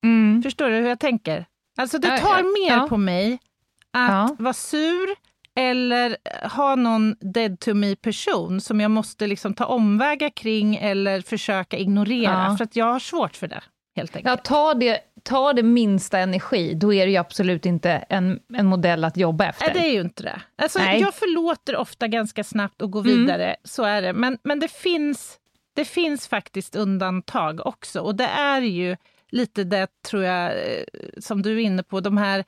Mm. 0.04 0.44
Förstår 0.44 0.70
du 0.70 0.76
hur 0.76 0.88
jag 0.88 1.00
tänker? 1.00 1.46
Alltså 1.78 1.98
det 2.00 2.18
tar 2.18 2.68
mer 2.68 2.78
ja. 2.78 2.88
på 2.90 2.98
mig 2.98 3.34
att 3.92 4.10
Ja. 4.12 4.36
vara 4.40 4.54
sur 4.54 5.16
eller 5.58 6.18
ha 6.50 6.76
någon 6.76 7.16
dead 7.20 7.60
to 7.60 7.74
me-person 7.74 8.62
som 8.62 8.80
jag 8.82 8.92
måste 8.92 9.28
liksom 9.28 9.54
ta 9.54 9.66
omvägar 9.66 10.30
kring 10.30 10.76
eller 10.76 11.22
försöka 11.22 11.78
ignorera, 11.78 12.46
Ja. 12.50 12.56
för 12.58 12.64
att 12.64 12.76
jag 12.76 12.86
har 12.86 13.00
svårt 13.00 13.36
för 13.36 13.48
det, 13.48 13.64
helt 13.96 14.16
enkelt. 14.16 14.40
Ja, 14.40 14.44
ta 14.44 14.74
det, 14.74 15.00
ta 15.24 15.54
det 15.54 15.64
minsta 15.64 16.20
energi, 16.20 16.74
då 16.74 16.94
är 16.94 17.06
det 17.06 17.12
ju 17.12 17.18
absolut 17.18 17.66
inte 17.66 17.92
en, 17.92 18.40
en 18.54 18.66
modell 18.66 19.04
att 19.04 19.18
jobba 19.18 19.46
efter. 19.46 19.66
Nej, 19.66 19.74
det 19.74 19.90
är 19.90 19.94
ju 19.94 20.02
inte 20.02 20.24
det. 20.24 20.42
Alltså, 20.58 20.80
Nej. 20.80 21.02
jag 21.02 21.14
förlåter 21.14 21.76
ofta 21.76 22.08
ganska 22.08 22.44
snabbt 22.44 22.82
och 22.82 22.92
går 22.92 23.02
Mm. 23.06 23.18
vidare, 23.22 23.56
så 23.64 23.84
är 23.84 24.02
det. 24.02 24.14
Men, 24.14 24.38
men 24.44 24.60
det, 24.60 24.72
finns, 24.72 25.38
det 25.76 25.86
finns 25.86 26.28
faktiskt 26.28 26.76
undantag 26.76 27.66
också. 27.68 28.00
Och 28.02 28.16
det 28.16 28.28
är 28.28 28.62
ju 28.62 28.98
lite 29.30 29.64
det, 29.64 29.88
tror 30.08 30.24
jag, 30.24 30.46
eh, 30.52 30.84
som 31.20 31.42
du 31.42 31.54
är 31.54 31.60
inne 31.66 31.84
på, 31.84 32.00
de 32.00 32.18
här 32.18 32.44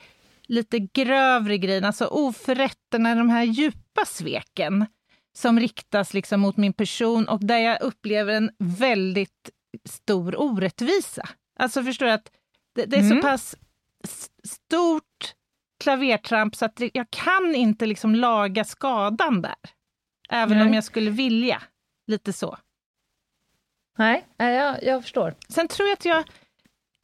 lite 0.49 0.79
grövre 0.79 1.57
grejerna, 1.57 1.87
alltså 1.87 2.05
oförrätterna, 2.05 3.15
de 3.15 3.29
här 3.29 3.43
djupa 3.43 4.05
sveken 4.05 4.85
som 5.37 5.59
riktas 5.59 6.13
liksom 6.13 6.39
mot 6.41 6.57
min 6.57 6.73
person 6.73 7.27
och 7.27 7.45
där 7.45 7.57
jag 7.57 7.81
upplever 7.81 8.33
en 8.33 8.51
väldigt 8.59 9.49
stor 9.89 10.41
orättvisa. 10.41 11.29
Alltså 11.59 11.83
förstår 11.83 12.05
du 12.05 12.11
att 12.11 12.31
det, 12.75 12.85
det 12.85 12.97
är 12.97 13.01
Mm. 13.01 13.17
så 13.21 13.27
pass 13.27 13.55
stort 14.43 15.33
klavertramp 15.83 16.55
så 16.55 16.65
att 16.65 16.81
jag 16.93 17.09
kan 17.09 17.55
inte 17.55 17.85
liksom 17.85 18.15
laga 18.15 18.63
skadan 18.63 19.41
där. 19.41 19.55
Även 20.29 20.57
Nej. 20.57 20.67
om 20.67 20.73
jag 20.73 20.83
skulle 20.83 21.11
vilja. 21.11 21.61
Lite 22.07 22.33
så. 22.33 22.57
Nej, 23.97 24.27
nej, 24.39 24.55
jag, 24.55 24.83
jag 24.83 25.01
förstår. 25.03 25.35
Sen 25.49 25.67
tror 25.67 25.87
jag 25.87 25.93
att 25.93 26.05
jag, 26.05 26.23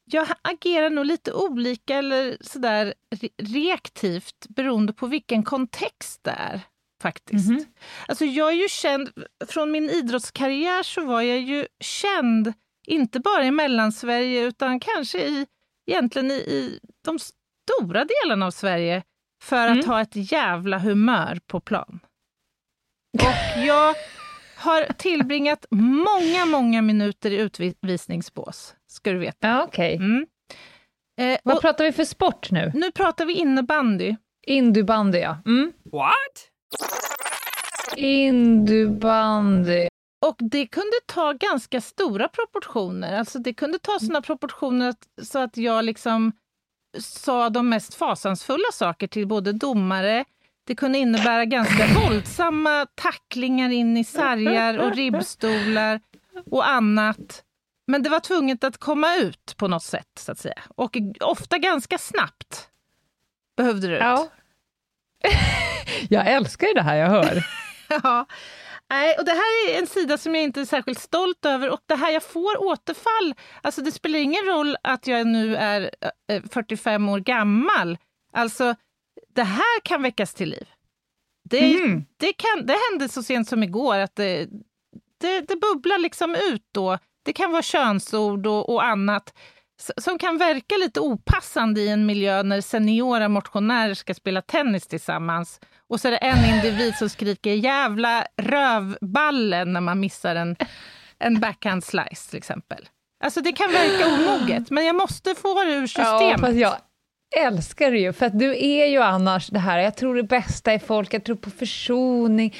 jag 0.05 0.27
agerar 0.41 0.89
nog 0.89 1.05
lite 1.05 1.33
olika 1.33 1.95
eller 1.95 2.37
sådär 2.41 2.93
re- 3.15 3.29
reaktivt 3.37 4.45
beroende 4.49 4.93
på 4.93 5.07
vilken 5.07 5.43
kontext 5.43 6.23
det 6.23 6.31
är. 6.31 6.61
Faktiskt. 7.01 7.49
Mhm. 7.49 7.65
Alltså 8.07 8.25
jag 8.25 8.47
är 8.49 8.53
ju 8.55 8.69
känd, 8.69 9.09
från 9.47 9.71
min 9.71 9.89
idrottskarriär 9.89 10.83
så 10.83 11.05
var 11.05 11.21
jag 11.21 11.39
ju 11.39 11.65
känd, 11.79 12.53
inte 12.87 13.19
bara 13.19 13.45
i 13.45 13.51
Mellansverige 13.51 14.41
utan 14.43 14.79
kanske 14.79 15.19
i, 15.27 15.45
egentligen 15.91 16.31
i, 16.31 16.33
i 16.33 16.79
de 17.05 17.19
stora 17.19 18.05
delarna 18.05 18.45
av 18.45 18.51
Sverige, 18.51 19.03
för 19.43 19.67
att 19.67 19.71
Mm. 19.75 19.85
ha 19.89 20.01
ett 20.01 20.31
jävla 20.31 20.79
humör 20.79 21.39
på 21.47 21.59
plan. 21.59 21.99
Och 23.13 23.61
jag 23.65 23.95
har 24.57 24.93
tillbringat 24.93 25.65
många, 25.71 26.45
många 26.45 26.81
minuter 26.81 27.31
i 27.31 27.35
utvisningsbås, 27.37 28.75
ska 28.95 29.11
du 29.11 29.17
veta. 29.17 29.47
Ja, 29.47 29.63
okej. 29.67 29.95
Mm. 29.95 30.25
Eh, 31.21 31.37
Vad 31.43 31.55
och 31.55 31.61
pratar 31.61 31.83
vi 31.83 31.91
för 31.91 32.03
sport 32.03 32.51
nu? 32.51 32.71
nu 32.75 32.91
pratar 32.91 33.25
vi 33.25 33.33
innebandy. 33.33 34.15
Indybandy, 34.47 35.17
ja. 35.17 35.37
Mm. 35.45 35.73
What? 35.91 36.49
Indybandy. 37.97 39.87
Och 40.25 40.35
det 40.39 40.67
kunde 40.67 40.95
ta 41.05 41.33
ganska 41.33 41.81
stora 41.81 42.27
proportioner. 42.27 43.19
Alltså 43.19 43.39
det 43.39 43.53
kunde 43.53 43.79
ta 43.79 43.99
såna 43.99 44.21
proportioner 44.21 44.89
att, 44.89 45.07
så 45.23 45.39
att 45.39 45.57
jag 45.57 45.85
liksom 45.85 46.31
sa 46.99 47.49
de 47.49 47.69
mest 47.69 47.95
fasansfulla 47.95 48.71
saker 48.73 49.07
till 49.07 49.27
både 49.27 49.51
domare. 49.53 50.25
Det 50.67 50.75
kunde 50.75 50.97
innebära 50.97 51.45
ganska 51.45 51.87
våldsamma 52.05 52.87
tacklingar 52.95 53.69
in 53.69 53.97
i 53.97 54.03
sargar 54.03 54.77
och 54.77 54.95
ribbstolar 54.95 55.99
och 56.51 56.69
annat. 56.69 57.44
Men 57.87 58.03
det 58.03 58.09
var 58.09 58.19
tvunget 58.19 58.63
att 58.63 58.77
komma 58.77 59.15
ut 59.15 59.55
på 59.57 59.67
något 59.67 59.83
sätt, 59.83 60.19
så 60.19 60.31
att 60.31 60.39
säga. 60.39 60.61
Och 60.75 60.97
ofta 61.21 61.57
ganska 61.57 61.97
snabbt 61.97 62.69
behövde 63.57 63.87
det 63.87 63.95
ut. 63.95 64.01
Ja. 64.01 64.27
jag 66.09 66.27
älskar 66.27 66.67
ju 66.67 66.73
det 66.73 66.81
här 66.81 66.95
jag 66.95 67.09
hör. 67.09 67.45
Ja. 68.03 68.25
Nej, 68.89 69.15
och 69.17 69.25
det 69.25 69.31
här 69.31 69.69
är 69.69 69.79
en 69.79 69.87
sida 69.87 70.17
som 70.17 70.35
jag 70.35 70.43
inte 70.43 70.61
är 70.61 70.65
särskilt 70.65 70.99
stolt 70.99 71.45
över 71.45 71.69
och 71.69 71.79
det 71.85 71.95
här 71.95 72.11
jag 72.11 72.23
får 72.23 72.63
återfall. 72.63 73.35
Alltså 73.61 73.81
det 73.81 73.91
spelar 73.91 74.19
ingen 74.19 74.45
roll 74.45 74.77
att 74.83 75.07
jag 75.07 75.27
nu 75.27 75.55
är 75.55 75.91
eh, 76.27 76.43
45 76.51 77.09
år 77.09 77.19
gammal. 77.19 77.97
Alltså 78.33 78.75
det 79.35 79.43
här 79.43 79.79
kan 79.83 80.01
väckas 80.01 80.33
till 80.33 80.49
liv. 80.49 80.67
Det, 81.43 81.75
mm. 81.75 82.05
det, 82.17 82.33
kan, 82.33 82.65
det 82.65 82.77
hände 82.91 83.09
så 83.09 83.23
sent 83.23 83.49
som 83.49 83.63
igår 83.63 83.97
att 83.97 84.15
det, 84.15 84.47
det, 85.17 85.41
det 85.41 85.55
bubblar 85.55 85.97
liksom 85.97 86.35
ut 86.35 86.67
då. 86.71 86.97
Det 87.25 87.33
kan 87.33 87.51
vara 87.51 87.61
könsord 87.61 88.47
och, 88.47 88.69
och 88.69 88.83
annat 88.83 89.33
som 89.97 90.19
kan 90.19 90.37
verka 90.37 90.75
lite 90.75 90.99
opassande 90.99 91.81
i 91.81 91.89
en 91.89 92.05
miljö 92.05 92.43
när 92.43 92.61
seniora 92.61 93.29
motionärer 93.29 93.93
ska 93.93 94.13
spela 94.13 94.41
tennis 94.41 94.87
tillsammans. 94.87 95.59
Och 95.89 95.99
så 96.01 96.07
är 96.07 96.11
det 96.11 96.17
en 96.17 96.55
individ 96.55 96.95
som 96.95 97.09
skriker 97.09 97.53
“jävla 97.53 98.25
rövballen” 98.37 99.73
när 99.73 99.81
man 99.81 99.99
missar 99.99 100.35
en, 100.35 100.55
en 101.19 101.39
backhand 101.39 101.83
slice 101.83 102.29
till 102.29 102.37
exempel. 102.37 102.89
Alltså 103.23 103.41
det 103.41 103.51
kan 103.51 103.71
verka 103.71 104.07
omoget, 104.07 104.69
men 104.69 104.85
jag 104.85 104.95
måste 104.95 105.35
få 105.35 105.63
det 105.63 105.71
ur 105.71 105.87
systemet. 105.87 106.55
Ja, 106.55 106.79
jag 107.29 107.45
älskar 107.45 107.91
det 107.91 107.99
ju, 107.99 108.13
för 108.13 108.25
att 108.25 108.39
du 108.39 108.65
är 108.65 108.85
ju 108.85 109.01
annars 109.01 109.47
det 109.47 109.59
här, 109.59 109.79
jag 109.79 109.95
tror 109.95 110.15
det 110.15 110.23
bästa 110.23 110.73
i 110.73 110.79
folk, 110.79 111.13
jag 111.13 111.23
tror 111.23 111.35
på 111.35 111.49
försoning. 111.49 112.55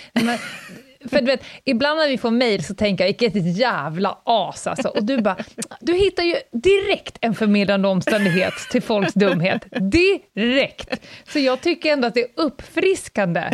För 1.10 1.22
du 1.22 1.26
vet, 1.26 1.44
ibland 1.64 2.00
när 2.00 2.08
vi 2.08 2.18
får 2.18 2.32
mejl 2.32 2.64
så 2.64 2.76
tänker 2.76 3.04
jag, 3.04 3.16
vilket 3.20 3.58
jävla 3.58 4.18
as 4.24 4.68
alltså. 4.68 4.88
Och 4.88 5.04
du 5.04 5.22
bara, 5.22 5.38
du 5.82 5.94
hittar 5.94 6.24
ju 6.24 6.36
direkt 6.52 7.18
en 7.22 7.36
förmildrande 7.36 7.88
omständighet 7.88 8.54
till 8.72 8.82
folks 8.82 9.14
dumhet. 9.14 9.66
Direkt! 9.92 11.02
Så 11.28 11.40
jag 11.40 11.62
tycker 11.62 11.94
ändå 11.94 12.08
att 12.08 12.14
det 12.14 12.22
är 12.22 12.30
uppfriskande. 12.36 13.50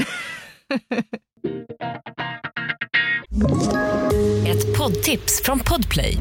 Ett 4.47 4.77
poddtips 4.77 5.41
från 5.43 5.59
Podplay. 5.59 6.17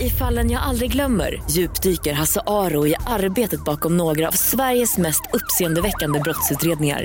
I 0.00 0.10
fallen 0.10 0.50
jag 0.50 0.62
aldrig 0.62 0.92
glömmer 0.92 1.42
djupdyker 1.50 2.12
Hasse 2.12 2.40
Aro 2.46 2.86
i 2.86 2.94
arbetet 3.06 3.64
bakom 3.64 3.96
några 3.96 4.28
av 4.28 4.32
Sveriges 4.32 4.98
mest 4.98 5.22
uppseendeväckande 5.32 6.20
brottsutredningar 6.20 7.04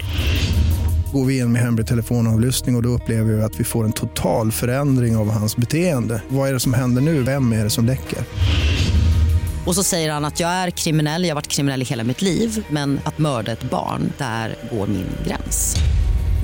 går 1.13 1.25
vi 1.25 1.39
in 1.39 1.51
med 1.51 1.61
hemlig 1.61 1.87
telefonavlyssning 1.87 2.75
och, 2.75 2.79
och 2.79 2.83
då 2.83 2.89
upplever 2.89 3.33
vi 3.33 3.41
att 3.41 3.59
vi 3.59 3.63
får 3.63 3.85
en 3.85 3.91
total 3.91 4.51
förändring 4.51 5.17
av 5.17 5.31
hans 5.31 5.57
beteende. 5.57 6.21
Vad 6.29 6.49
är 6.49 6.53
det 6.53 6.59
som 6.59 6.73
händer 6.73 7.01
nu? 7.01 7.23
Vem 7.23 7.53
är 7.53 7.63
det 7.63 7.69
som 7.69 7.85
läcker? 7.85 8.19
Och 9.65 9.75
så 9.75 9.83
säger 9.83 10.11
han 10.11 10.25
att 10.25 10.39
jag 10.39 10.49
är 10.49 10.69
kriminell, 10.69 11.23
jag 11.23 11.29
har 11.29 11.35
varit 11.35 11.47
kriminell 11.47 11.81
i 11.81 11.85
hela 11.85 12.03
mitt 12.03 12.21
liv 12.21 12.65
men 12.69 12.99
att 13.03 13.17
mörda 13.17 13.51
ett 13.51 13.63
barn, 13.63 14.13
där 14.17 14.55
går 14.71 14.87
min 14.87 15.07
gräns. 15.27 15.75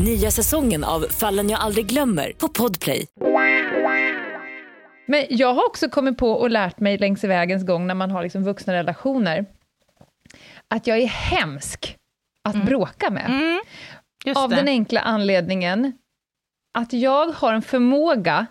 Nya 0.06 0.32
säsongen 0.32 0.84
av 0.84 1.06
Fallen 1.10 1.50
jag 1.50 1.60
aldrig 1.60 1.86
glömmer 1.86 2.34
på 2.38 2.48
Podplay. 2.48 3.06
Men 5.08 5.26
jag 5.30 5.54
har 5.54 5.66
också 5.66 5.90
kommit 5.90 6.18
på 6.18 6.32
och 6.32 6.50
lärt 6.50 6.80
mig 6.80 6.98
längs 6.98 7.24
vägens 7.24 7.66
gång 7.66 7.88
när 7.88 7.96
man 7.96 8.12
har 8.12 8.24
liksom 8.24 8.44
vuxna 8.44 8.74
relationer, 8.74 9.46
att 10.68 10.88
jag 10.88 10.98
är 10.98 11.08
hemsk 11.08 11.98
att 12.44 12.56
mm. 12.56 12.68
bråka 12.68 13.10
med. 13.10 13.26
Mm. 13.26 13.60
Just 14.26 14.38
av 14.38 14.50
det. 14.50 14.56
den 14.56 14.68
enkla 14.68 15.02
anledningen 15.02 15.94
att 16.74 16.94
jag 16.94 17.28
har 17.28 17.54
en 17.54 17.62
förmåga, 17.62 18.46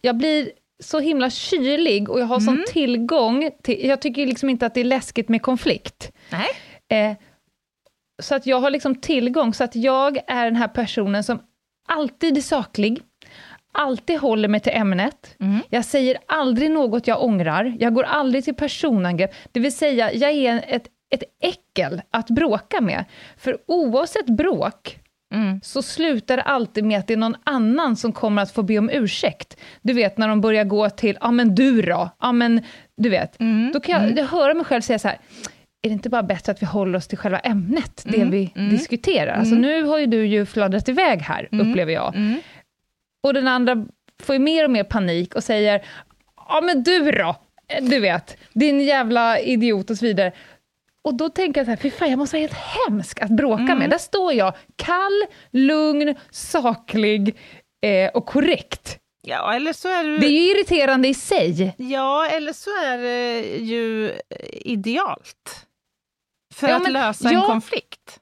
jag 0.00 0.16
blir 0.16 0.50
så 0.82 1.00
himla 1.00 1.30
kylig 1.30 2.10
och 2.10 2.20
jag 2.20 2.26
har 2.26 2.40
mm. 2.40 2.46
sån 2.46 2.64
tillgång 2.68 3.50
till, 3.62 3.86
jag 3.86 4.02
tycker 4.02 4.26
liksom 4.26 4.48
inte 4.48 4.66
att 4.66 4.74
det 4.74 4.80
är 4.80 4.84
läskigt 4.84 5.28
med 5.28 5.42
konflikt. 5.42 6.12
Nej. 6.30 6.48
Eh, 6.88 7.16
så 8.22 8.34
att 8.34 8.46
jag 8.46 8.60
har 8.60 8.70
liksom 8.70 8.94
tillgång, 8.94 9.54
så 9.54 9.64
att 9.64 9.76
jag 9.76 10.18
är 10.26 10.44
den 10.44 10.56
här 10.56 10.68
personen 10.68 11.24
som 11.24 11.38
alltid 11.88 12.36
är 12.36 12.42
saklig, 12.42 13.00
alltid 13.72 14.18
håller 14.18 14.48
mig 14.48 14.60
till 14.60 14.72
ämnet. 14.72 15.36
Mm. 15.40 15.58
Jag 15.70 15.84
säger 15.84 16.18
aldrig 16.26 16.70
något 16.70 17.06
jag 17.06 17.24
ångrar, 17.24 17.76
jag 17.80 17.94
går 17.94 18.02
aldrig 18.02 18.44
till 18.44 18.54
personangrepp. 18.54 19.34
Det 19.52 19.60
vill 19.60 19.76
säga, 19.76 20.12
jag 20.12 20.30
är 20.30 20.64
ett 20.68 20.88
ett 21.14 21.22
äckel 21.42 22.02
att 22.10 22.30
bråka 22.30 22.80
med. 22.80 23.04
För 23.36 23.58
oavsett 23.66 24.26
bråk, 24.26 24.98
Mm. 25.34 25.60
så 25.62 25.82
slutar 25.82 26.36
det 26.36 26.42
alltid 26.42 26.84
med 26.84 26.98
att 26.98 27.06
det 27.06 27.12
är 27.12 27.18
någon 27.18 27.36
annan 27.44 27.96
som 27.96 28.12
kommer 28.12 28.42
att 28.42 28.50
få 28.50 28.62
be 28.62 28.78
om 28.78 28.90
ursäkt. 28.90 29.56
Du 29.82 29.92
vet 29.92 30.18
när 30.18 30.28
de 30.28 30.40
börjar 30.40 30.64
gå 30.64 30.90
till, 30.90 31.18
ja 31.20 31.30
men 31.30 31.54
du 31.54 31.82
då, 31.82 32.10
ja 32.20 32.32
men 32.32 32.62
du 32.96 33.08
vet. 33.08 33.40
Mm. 33.40 33.72
Då 33.72 33.80
kan 33.80 33.92
jag, 33.92 34.02
mm. 34.04 34.16
jag 34.16 34.26
höra 34.26 34.54
mig 34.54 34.64
själv 34.64 34.80
säga 34.80 34.98
så 34.98 35.08
här, 35.08 35.18
är 35.82 35.88
det 35.88 35.92
inte 35.92 36.08
bara 36.08 36.22
bättre 36.22 36.52
att 36.52 36.62
vi 36.62 36.66
håller 36.66 36.98
oss 36.98 37.08
till 37.08 37.18
själva 37.18 37.38
ämnet, 37.38 38.02
det 38.04 38.16
mm. 38.16 38.30
vi 38.30 38.52
mm. 38.56 38.70
diskuterar? 38.70 39.36
Alltså 39.36 39.54
mm. 39.54 39.62
nu 39.62 39.82
har 39.82 39.98
ju 39.98 40.06
du 40.06 40.26
ju 40.26 40.46
fladdrat 40.46 40.88
iväg 40.88 41.20
här, 41.20 41.48
upplever 41.52 41.92
jag. 41.92 42.14
Och 43.22 43.34
den 43.34 43.48
andra 43.48 43.86
får 44.22 44.34
ju 44.34 44.38
mer 44.38 44.64
och 44.64 44.70
mer 44.70 44.84
panik 44.84 45.34
och 45.34 45.44
säger, 45.44 45.84
ja 46.48 46.60
men 46.62 46.82
du 46.82 47.10
då, 47.10 47.36
du 47.80 48.00
vet, 48.00 48.36
din 48.52 48.80
jävla 48.80 49.38
idiot 49.38 49.90
och 49.90 49.98
så 49.98 50.06
vidare. 50.06 50.32
Och 51.06 51.14
då 51.14 51.28
tänker 51.28 51.60
jag 51.60 51.66
så 51.66 51.70
här, 51.70 51.76
fy 51.76 51.90
fan, 51.90 52.10
jag 52.10 52.18
måste 52.18 52.36
vara 52.36 52.40
helt 52.40 52.58
hemsk 52.86 53.20
att 53.20 53.30
bråka 53.30 53.62
mm. 53.62 53.78
med. 53.78 53.90
Där 53.90 53.98
står 53.98 54.32
jag, 54.32 54.54
kall, 54.76 55.26
lugn, 55.50 56.14
saklig 56.30 57.36
eh, 57.82 58.10
och 58.14 58.26
korrekt. 58.26 58.98
Ja, 59.22 59.54
eller 59.54 59.72
så 59.72 59.88
är 59.88 60.04
du... 60.04 60.18
Det 60.18 60.26
är 60.26 60.30
ju 60.30 60.50
irriterande 60.50 61.08
i 61.08 61.14
sig. 61.14 61.74
Ja, 61.78 62.26
eller 62.26 62.52
så 62.52 62.70
är 62.70 62.98
det 62.98 63.40
ju 63.56 64.12
idealt. 64.52 65.66
För 66.54 66.68
ja, 66.68 66.76
att 66.76 66.82
men, 66.82 66.92
lösa 66.92 67.32
ja, 67.32 67.40
en 67.40 67.46
konflikt. 67.46 68.20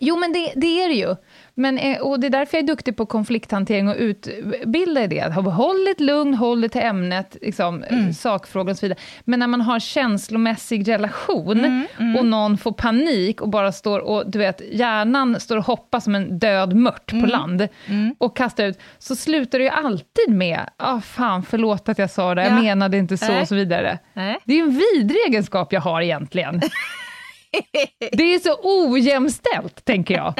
Jo, 0.00 0.16
men 0.16 0.32
det, 0.32 0.52
det 0.56 0.82
är 0.82 0.88
det 0.88 0.94
ju. 0.94 1.16
Men, 1.58 1.78
eh, 1.78 1.98
och 1.98 2.20
det 2.20 2.26
är 2.26 2.30
därför 2.30 2.56
jag 2.56 2.62
är 2.62 2.66
duktig 2.66 2.96
på 2.96 3.06
konflikthantering 3.06 3.88
och 3.88 3.96
utbilda 3.98 5.04
i 5.04 5.06
det. 5.06 5.32
Håll 5.32 5.84
det 5.84 6.04
lugn, 6.04 6.34
håll 6.34 6.60
det 6.60 6.68
till 6.68 6.80
ämnet, 6.80 7.36
liksom, 7.40 7.82
mm. 7.82 8.12
sakfrågor 8.12 8.70
och 8.70 8.78
så 8.78 8.86
vidare. 8.86 8.98
Men 9.24 9.38
när 9.38 9.46
man 9.46 9.60
har 9.60 9.80
känslomässig 9.80 10.88
relation 10.88 11.58
mm, 11.58 11.86
mm. 11.98 12.16
och 12.16 12.26
någon 12.26 12.58
får 12.58 12.72
panik 12.72 13.40
och 13.40 13.48
bara 13.48 13.72
står 13.72 14.00
och, 14.00 14.30
du 14.30 14.38
vet, 14.38 14.60
hjärnan 14.72 15.40
står 15.40 15.56
och 15.56 15.64
hoppar 15.64 16.00
som 16.00 16.14
en 16.14 16.38
död 16.38 16.76
mört 16.76 17.10
på 17.10 17.16
mm. 17.16 17.30
land 17.30 17.68
mm. 17.86 18.14
och 18.18 18.36
kastar 18.36 18.64
ut, 18.64 18.78
så 18.98 19.16
slutar 19.16 19.58
det 19.58 19.64
ju 19.64 19.70
alltid 19.70 20.28
med, 20.28 20.60
ah, 20.76 21.00
fan 21.00 21.42
förlåt 21.42 21.88
att 21.88 21.98
jag 21.98 22.10
sa 22.10 22.34
det, 22.34 22.42
jag 22.42 22.52
ja. 22.52 22.62
menade 22.62 22.98
inte 22.98 23.16
så 23.16 23.40
och 23.40 23.48
så 23.48 23.54
vidare. 23.54 23.98
Nej. 24.12 24.38
Det 24.44 24.52
är 24.52 24.56
ju 24.56 24.62
en 24.62 24.80
vidrig 24.94 25.20
egenskap 25.28 25.72
jag 25.72 25.80
har 25.80 26.02
egentligen. 26.02 26.60
det 28.12 28.34
är 28.34 28.38
så 28.38 28.58
ojämställt, 28.62 29.84
tänker 29.84 30.14
jag. 30.14 30.34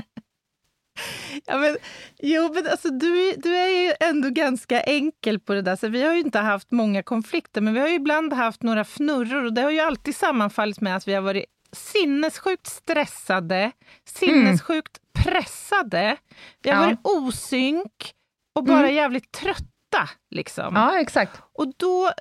Ja, 1.47 1.59
men, 1.59 1.77
jo, 2.19 2.53
men 2.55 2.67
alltså, 2.67 2.89
du, 2.89 3.33
du 3.37 3.57
är 3.57 3.69
ju 3.69 3.93
ändå 4.01 4.31
ganska 4.31 4.81
enkel 4.81 5.41
på 5.41 5.55
det 5.55 5.63
där. 5.63 5.77
Så 5.77 5.89
vi 5.89 6.03
har 6.03 6.15
ju 6.15 6.21
inte 6.21 6.39
haft 6.39 6.71
många 6.71 7.03
konflikter, 7.03 7.61
men 7.61 7.75
vi 7.75 7.81
har 7.81 7.89
ju 7.89 7.95
ibland 7.95 8.33
haft 8.33 8.63
några 8.63 8.81
fnurror 8.81 9.45
och 9.45 9.53
det 9.53 9.63
har 9.63 9.71
ju 9.71 9.81
alltid 9.81 10.17
sammanfallit 10.17 10.81
med 10.81 10.97
att 10.97 11.09
vi 11.09 11.15
har 11.15 11.23
varit 11.23 11.45
sinnessjukt 11.73 12.67
stressade, 12.67 13.71
sinnessjukt 14.05 14.99
mm. 14.99 15.25
pressade. 15.25 16.17
Vi 16.63 16.71
har 16.71 16.83
ja. 16.83 16.87
varit 16.87 17.01
osynk 17.03 18.13
och 18.55 18.65
bara 18.65 18.79
mm. 18.79 18.95
jävligt 18.95 19.33
trötta. 19.33 20.09
Liksom. 20.31 20.75
Ja, 20.75 21.01
exakt. 21.01 21.43
Och 21.53 21.73
då 21.77 22.13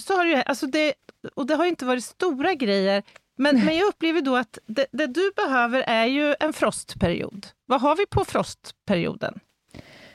så 0.00 0.16
har 0.16 0.24
det, 0.24 0.42
alltså 0.42 0.66
det, 0.66 0.94
och 1.34 1.46
det 1.46 1.54
har 1.54 1.66
inte 1.66 1.84
varit 1.84 2.04
stora 2.04 2.54
grejer, 2.54 3.02
men, 3.38 3.64
men 3.64 3.76
jag 3.76 3.88
upplever 3.88 4.20
då 4.20 4.36
att 4.36 4.58
det, 4.66 4.86
det, 4.92 5.06
du 5.06 5.32
behöver 5.36 5.84
är 5.86 6.06
ju 6.06 6.34
en 6.40 6.52
frostperiod. 6.52 7.46
Vad 7.66 7.80
har 7.80 7.96
vi 7.96 8.06
på 8.06 8.24
frostperioden? 8.24 9.40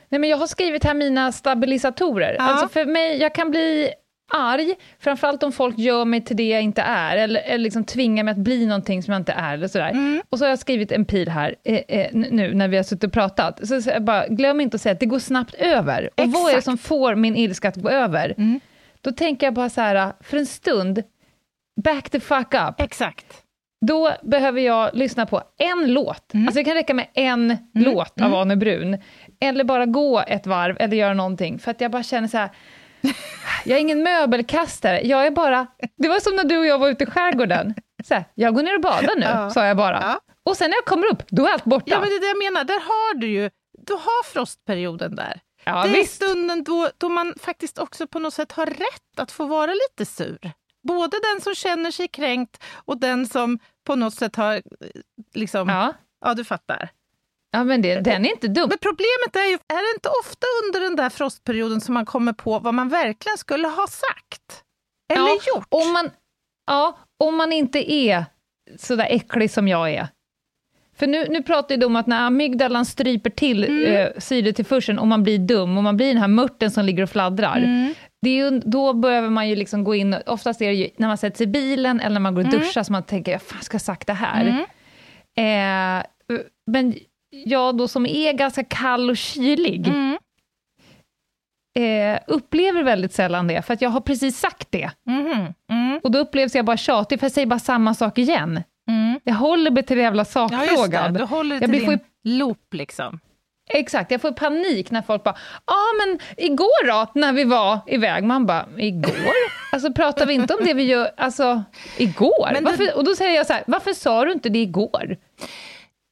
Nej, 0.08 0.20
men 0.20 0.30
jag 0.30 0.36
har 0.36 0.46
skrivit 0.46 0.84
här 0.84 0.94
mina 0.94 1.32
stabilisatorer. 1.32 2.36
Ja. 2.38 2.44
Alltså 2.44 2.68
för 2.68 2.84
mig, 2.84 3.20
jag 3.20 3.34
kan 3.34 3.50
bli 3.50 3.90
arg, 4.32 4.74
framförallt 4.98 5.42
om 5.42 5.52
folk 5.52 5.78
gör 5.78 6.04
mig 6.04 6.24
till 6.24 6.36
det 6.36 6.48
jag 6.48 6.62
inte 6.62 6.82
är, 6.82 7.16
eller, 7.16 7.40
eller 7.40 7.64
liksom 7.64 7.84
tvingar 7.84 8.24
mig 8.24 8.32
att 8.32 8.38
bli 8.38 8.66
någonting 8.66 9.02
som 9.02 9.12
jag 9.12 9.20
inte 9.20 9.32
är. 9.32 9.54
Eller 9.54 9.68
sådär. 9.68 9.90
Mm. 9.90 10.22
Och 10.28 10.38
så 10.38 10.44
har 10.44 10.50
jag 10.50 10.58
skrivit 10.58 10.92
en 10.92 11.04
pil 11.04 11.28
här, 11.28 11.54
eh, 11.64 11.76
eh, 11.88 12.06
nu 12.12 12.54
när 12.54 12.68
vi 12.68 12.76
har 12.76 12.84
suttit 12.84 13.04
och 13.04 13.12
pratat. 13.12 13.68
Så, 13.68 13.82
så 13.82 14.00
bara, 14.00 14.26
glöm 14.26 14.60
inte 14.60 14.74
att 14.74 14.80
säga 14.80 14.92
att 14.92 15.00
det 15.00 15.06
går 15.06 15.18
snabbt 15.18 15.54
över. 15.54 16.10
Och 16.14 16.24
Exakt. 16.24 16.34
vad 16.34 16.52
är 16.52 16.56
det 16.56 16.62
som 16.62 16.78
får 16.78 17.14
min 17.14 17.36
ilska 17.36 17.68
att 17.68 17.76
gå 17.76 17.90
över? 17.90 18.34
Mm. 18.36 18.60
Då 19.00 19.12
tänker 19.12 19.46
jag 19.46 19.54
bara 19.54 19.70
så 19.70 19.80
här, 19.80 20.12
för 20.20 20.36
en 20.36 20.46
stund, 20.46 21.02
back 21.84 22.10
the 22.10 22.20
fuck 22.20 22.54
up. 22.54 22.80
Exakt. 22.80 23.42
Då 23.86 24.12
behöver 24.22 24.60
jag 24.60 24.90
lyssna 24.94 25.26
på 25.26 25.42
en 25.58 25.92
låt. 25.92 26.34
Mm. 26.34 26.46
Alltså 26.46 26.58
det 26.58 26.64
kan 26.64 26.74
räcka 26.74 26.94
med 26.94 27.08
en 27.14 27.50
mm. 27.50 27.58
låt 27.72 28.20
av 28.20 28.26
mm. 28.26 28.38
Arne 28.38 28.56
Brun. 28.56 28.98
Eller 29.40 29.64
bara 29.64 29.86
gå 29.86 30.20
ett 30.20 30.46
varv, 30.46 30.76
eller 30.80 30.96
göra 30.96 31.14
någonting. 31.14 31.58
För 31.58 31.70
att 31.70 31.80
jag 31.80 31.90
bara 31.90 32.02
känner 32.02 32.28
så 32.28 32.38
här, 32.38 32.50
jag 33.64 33.76
är 33.76 33.80
ingen 33.80 34.02
möbelkastare, 34.02 35.00
jag 35.00 35.26
är 35.26 35.30
bara... 35.30 35.66
Det 35.96 36.08
var 36.08 36.20
som 36.20 36.36
när 36.36 36.44
du 36.44 36.58
och 36.58 36.66
jag 36.66 36.78
var 36.78 36.88
ute 36.88 37.04
i 37.04 37.06
skärgården. 37.06 37.74
Så 38.04 38.14
här, 38.14 38.24
jag 38.34 38.54
går 38.54 38.62
ner 38.62 38.74
och 38.74 38.80
badar 38.80 39.16
nu, 39.16 39.26
ja. 39.26 39.50
sa 39.50 39.66
jag 39.66 39.76
bara. 39.76 40.00
Ja. 40.02 40.20
Och 40.44 40.56
sen 40.56 40.70
när 40.70 40.76
jag 40.76 40.84
kommer 40.84 41.06
upp, 41.06 41.22
då 41.28 41.46
är 41.46 41.52
allt 41.52 41.64
borta. 41.64 41.84
Ja, 41.86 42.00
men 42.00 42.08
det 42.08 42.14
är 42.14 42.20
det 42.20 42.26
jag 42.26 42.52
menar. 42.52 42.64
Där 42.64 42.80
har 42.80 43.14
du 43.14 43.26
ju, 43.26 43.50
du 43.86 43.92
har 43.92 44.24
frostperioden 44.24 45.16
där. 45.16 45.40
Ja, 45.64 45.82
det 45.82 45.88
är 45.88 45.92
visst. 45.92 46.14
stunden 46.14 46.64
då, 46.64 46.88
då 46.98 47.08
man 47.08 47.34
faktiskt 47.40 47.78
också 47.78 48.06
på 48.06 48.18
något 48.18 48.34
sätt 48.34 48.52
har 48.52 48.66
rätt 48.66 49.18
att 49.18 49.32
få 49.32 49.46
vara 49.46 49.70
lite 49.72 50.06
sur 50.06 50.52
både 50.82 51.16
den 51.32 51.40
som 51.40 51.54
känner 51.54 51.90
sig 51.90 52.08
kränkt 52.08 52.62
och 52.84 53.00
den 53.00 53.26
som 53.26 53.58
på 53.84 53.96
något 53.96 54.14
sätt 54.14 54.36
har... 54.36 54.62
Liksom, 55.34 55.68
ja. 55.68 55.94
ja, 56.24 56.34
du 56.34 56.44
fattar. 56.44 56.90
Ja, 57.50 57.64
men 57.64 57.82
det, 57.82 58.00
den 58.00 58.26
är 58.26 58.30
inte 58.30 58.48
dum. 58.48 58.68
Men 58.68 58.78
problemet 58.78 59.36
är 59.36 59.50
ju, 59.50 59.54
är 59.54 59.92
det 59.92 59.96
inte 59.96 60.08
ofta 60.20 60.46
under 60.64 60.80
den 60.80 60.96
där 60.96 61.10
frostperioden 61.10 61.80
som 61.80 61.94
man 61.94 62.06
kommer 62.06 62.32
på 62.32 62.58
vad 62.58 62.74
man 62.74 62.88
verkligen 62.88 63.38
skulle 63.38 63.68
ha 63.68 63.86
sagt? 63.86 64.64
Eller 65.12 65.28
ja, 65.28 65.38
gjort? 65.46 65.66
Om 65.68 65.92
man, 65.92 66.10
ja, 66.66 66.98
om 67.18 67.36
man 67.36 67.52
inte 67.52 67.92
är 67.92 68.24
så 68.78 68.96
där 68.96 69.06
äcklig 69.10 69.50
som 69.50 69.68
jag 69.68 69.90
är. 69.90 70.08
För 70.98 71.06
nu, 71.06 71.26
nu 71.28 71.42
pratar 71.42 71.76
du 71.76 71.86
om 71.86 71.96
att 71.96 72.06
när 72.06 72.26
amygdalan 72.26 72.86
stryper 72.86 73.30
till 73.30 73.64
mm. 73.64 73.96
eh, 73.96 74.08
syretillförseln 74.18 74.98
och 74.98 75.06
man 75.06 75.22
blir 75.22 75.38
dum 75.38 75.76
och 75.76 75.82
man 75.82 75.96
blir 75.96 76.08
den 76.08 76.16
här 76.16 76.28
mörten 76.28 76.70
som 76.70 76.84
ligger 76.84 77.02
och 77.02 77.10
fladdrar. 77.10 77.56
Mm. 77.56 77.94
Det 78.22 78.30
är 78.30 78.34
ju, 78.34 78.60
då 78.60 78.92
behöver 78.92 79.30
man 79.30 79.48
ju 79.48 79.56
liksom 79.56 79.84
gå 79.84 79.94
in, 79.94 80.16
oftast 80.26 80.62
är 80.62 80.68
det 80.68 80.74
ju 80.74 80.90
när 80.96 81.08
man 81.08 81.18
sätter 81.18 81.36
sig 81.36 81.44
i 81.44 81.50
bilen 81.50 82.00
eller 82.00 82.14
när 82.14 82.20
man 82.20 82.34
går 82.34 82.42
och 82.42 82.48
mm. 82.48 82.60
duschar 82.60 82.82
som 82.82 82.92
man 82.92 83.02
tänker, 83.02 83.32
jag 83.32 83.42
fan 83.42 83.62
ska 83.62 83.78
jag 83.86 83.98
det 84.06 84.12
här? 84.12 84.64
Mm. 85.36 86.00
Eh, 86.00 86.04
men 86.66 86.94
jag 87.30 87.76
då 87.76 87.88
som 87.88 88.06
är 88.06 88.32
ganska 88.32 88.64
kall 88.64 89.10
och 89.10 89.16
kylig, 89.16 89.88
mm. 89.88 90.18
eh, 91.78 92.20
upplever 92.26 92.82
väldigt 92.82 93.12
sällan 93.12 93.46
det, 93.46 93.62
för 93.62 93.74
att 93.74 93.82
jag 93.82 93.90
har 93.90 94.00
precis 94.00 94.38
sagt 94.38 94.68
det. 94.70 94.90
Mm. 95.08 95.54
Mm. 95.70 96.00
Och 96.02 96.10
då 96.10 96.18
upplevs 96.18 96.54
jag 96.54 96.64
bara 96.64 96.76
tjatig, 96.76 97.20
för 97.20 97.24
jag 97.24 97.32
säger 97.32 97.46
bara 97.46 97.58
samma 97.58 97.94
sak 97.94 98.18
igen. 98.18 98.62
Mm. 98.88 99.20
Jag 99.24 99.34
håller 99.34 99.70
mig 99.70 99.82
till 99.82 99.96
den 99.96 100.04
jävla 100.04 100.24
sakfrågan. 100.24 101.14
Ja, 101.14 101.24
håller 101.24 101.60
dig 101.60 101.68
till 101.68 101.86
din 101.86 101.98
loop 102.24 102.74
liksom. 102.74 103.20
Exakt, 103.68 104.10
jag 104.10 104.20
får 104.20 104.32
panik 104.32 104.90
när 104.90 105.02
folk 105.02 105.24
bara 105.24 105.36
ja 105.66 105.74
ah, 105.74 106.06
men 106.06 106.18
igår 106.36 106.86
då, 106.86 107.06
när 107.14 107.32
vi 107.32 107.44
var 107.44 107.78
iväg?” 107.86 108.24
Man 108.24 108.46
bara 108.46 108.68
“igår? 108.78 109.34
Alltså 109.72 109.92
pratar 109.92 110.26
vi 110.26 110.34
inte 110.34 110.54
om 110.54 110.64
det 110.64 110.74
vi 110.74 110.82
gör, 110.82 111.10
alltså 111.16 111.62
igår?” 111.96 112.54
det... 112.54 112.60
varför, 112.60 112.96
Och 112.96 113.04
då 113.04 113.14
säger 113.14 113.36
jag 113.36 113.46
så 113.46 113.52
här, 113.52 113.64
“varför 113.66 113.92
sa 113.92 114.24
du 114.24 114.32
inte 114.32 114.48
det 114.48 114.58
igår?” 114.58 115.16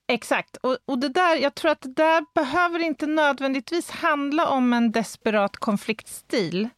Exakt, 0.08 0.56
och, 0.56 0.76
och 0.86 0.98
det 0.98 1.08
där, 1.08 1.36
jag 1.36 1.54
tror 1.54 1.70
att 1.70 1.82
det 1.82 1.94
där 1.94 2.24
behöver 2.34 2.78
inte 2.78 3.06
nödvändigtvis 3.06 3.90
handla 3.90 4.48
om 4.48 4.72
en 4.72 4.92
desperat 4.92 5.56
konfliktstil. 5.56 6.68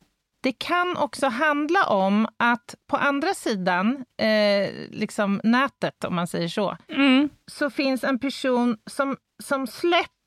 Det 0.43 0.53
kan 0.53 0.97
också 0.97 1.27
handla 1.27 1.85
om 1.85 2.29
att 2.37 2.75
på 2.87 2.97
andra 2.97 3.35
sidan 3.35 4.05
eh, 4.21 4.71
liksom 4.91 5.41
nätet, 5.45 6.05
om 6.05 6.15
man 6.15 6.27
säger 6.27 6.49
så, 6.49 6.77
mm. 6.89 7.29
så 7.47 7.71
finns 7.71 8.05
en 8.05 8.19
person 8.19 8.79
som, 8.87 9.17
som 9.43 9.67
släpper 9.67 10.18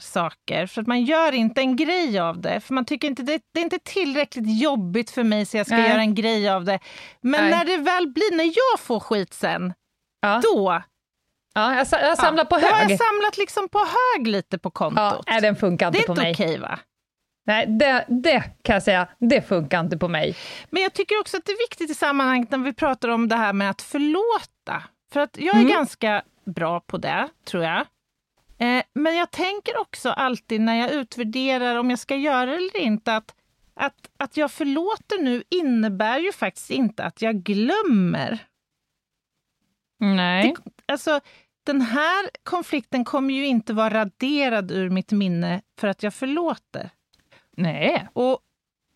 saker, 0.00 0.66
för 0.66 0.80
att 0.80 0.86
man 0.86 1.04
gör 1.04 1.32
inte 1.32 1.60
en 1.60 1.76
grej 1.76 2.18
av 2.18 2.40
det. 2.40 2.60
För 2.60 2.74
man 2.74 2.84
tycker 2.84 3.08
inte 3.08 3.22
det, 3.22 3.40
det 3.54 3.60
är 3.60 3.64
inte 3.64 3.78
tillräckligt 3.78 4.60
jobbigt 4.62 5.10
för 5.10 5.24
mig 5.24 5.46
så 5.46 5.56
jag 5.56 5.66
ska 5.66 5.76
Nej. 5.76 5.90
göra 5.90 6.00
en 6.00 6.14
grej 6.14 6.48
av 6.48 6.64
det. 6.64 6.78
Men 7.20 7.40
Nej. 7.40 7.50
när 7.50 7.64
det 7.64 7.76
väl 7.76 8.08
blir, 8.08 8.36
när 8.36 8.44
jag 8.44 8.80
får 8.80 9.00
skit 9.00 9.34
sen, 9.34 9.74
ja. 10.20 10.40
då 10.42 10.82
Ja, 11.54 11.74
jag, 11.74 11.86
jag 12.02 12.18
samlar 12.18 12.44
ja, 12.44 12.48
på 12.48 12.54
hög. 12.54 12.70
Då 12.70 12.76
har 12.76 12.90
jag 12.90 12.98
samlat 12.98 13.38
liksom 13.38 13.68
på 13.68 13.78
hög 13.78 14.26
lite 14.26 14.58
på 14.58 14.70
kontot. 14.70 15.24
Ja, 15.26 15.40
den 15.40 15.56
funkar 15.56 15.86
inte 15.86 16.02
på 16.06 16.14
mig. 16.14 16.22
Det 16.24 16.28
är 16.28 16.30
inte 16.30 16.42
okej 16.42 16.58
va? 16.58 16.78
Nej, 17.46 17.66
det, 17.66 18.04
det 18.08 18.40
kan 18.62 18.74
jag 18.74 18.82
säga, 18.82 19.08
det 19.18 19.42
funkar 19.42 19.80
inte 19.80 19.98
på 19.98 20.08
mig. 20.08 20.36
Men 20.70 20.82
jag 20.82 20.92
tycker 20.92 21.20
också 21.20 21.36
att 21.36 21.44
det 21.44 21.52
är 21.52 21.68
viktigt 21.68 21.90
i 21.90 21.94
sammanhanget 21.94 22.50
när 22.50 22.58
vi 22.58 22.72
pratar 22.72 23.08
om 23.08 23.28
det 23.28 23.36
här 23.36 23.52
med 23.52 23.70
att 23.70 23.82
förlåta. 23.82 24.82
För 25.12 25.20
att 25.20 25.38
jag 25.38 25.54
är 25.54 25.60
mm. 25.60 25.72
ganska 25.72 26.22
bra 26.46 26.80
på 26.80 26.98
det, 26.98 27.28
tror 27.46 27.64
jag. 27.64 27.86
Eh, 28.58 28.82
men 28.92 29.16
jag 29.16 29.30
tänker 29.30 29.80
också 29.80 30.10
alltid 30.10 30.60
när 30.60 30.74
jag 30.74 30.92
utvärderar 30.92 31.76
om 31.76 31.90
jag 31.90 31.98
ska 31.98 32.16
göra 32.16 32.46
det 32.46 32.56
eller 32.56 32.76
inte, 32.76 33.16
att, 33.16 33.34
att, 33.74 34.10
att 34.16 34.36
jag 34.36 34.50
förlåter 34.50 35.22
nu 35.22 35.42
innebär 35.48 36.18
ju 36.18 36.32
faktiskt 36.32 36.70
inte 36.70 37.04
att 37.04 37.22
jag 37.22 37.42
glömmer. 37.42 38.38
Nej. 40.00 40.54
Det, 40.64 40.92
alltså, 40.92 41.20
den 41.64 41.80
här 41.80 42.30
konflikten 42.42 43.04
kommer 43.04 43.34
ju 43.34 43.46
inte 43.46 43.72
vara 43.72 43.94
raderad 43.94 44.70
ur 44.70 44.90
mitt 44.90 45.12
minne 45.12 45.62
för 45.78 45.88
att 45.88 46.02
jag 46.02 46.14
förlåter. 46.14 46.90
Nej. 47.56 48.08
Och 48.12 48.40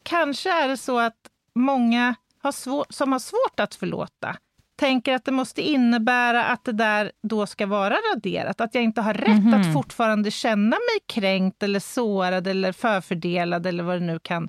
kanske 0.02 0.50
är 0.50 0.68
det 0.68 0.76
så 0.76 0.98
att 0.98 1.30
många 1.54 2.14
har 2.38 2.92
som 2.92 3.12
har 3.12 3.18
svårt 3.18 3.60
att 3.60 3.74
förlåta 3.74 4.36
tänker 4.82 5.14
att 5.14 5.24
det 5.24 5.32
måste 5.32 5.62
innebära 5.62 6.44
att 6.44 6.64
det 6.64 6.72
där 6.72 7.12
då 7.22 7.46
ska 7.46 7.66
vara 7.66 7.96
raderat. 8.12 8.60
Att 8.60 8.74
jag 8.74 8.84
inte 8.84 9.00
har 9.00 9.14
rätt 9.14 9.28
mm 9.28 9.42
-hmm. 9.42 9.60
att 9.60 9.72
fortfarande 9.72 10.30
känna 10.30 10.76
mig 10.76 11.00
kränkt 11.06 11.62
eller 11.62 11.80
sårad 11.80 12.46
eller 12.46 12.72
förfördelad 12.72 13.66
eller 13.66 13.84
vad 13.84 13.96
det 13.96 14.06
nu 14.06 14.18
kan, 14.18 14.48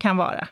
kan 0.00 0.16
vara. 0.16 0.48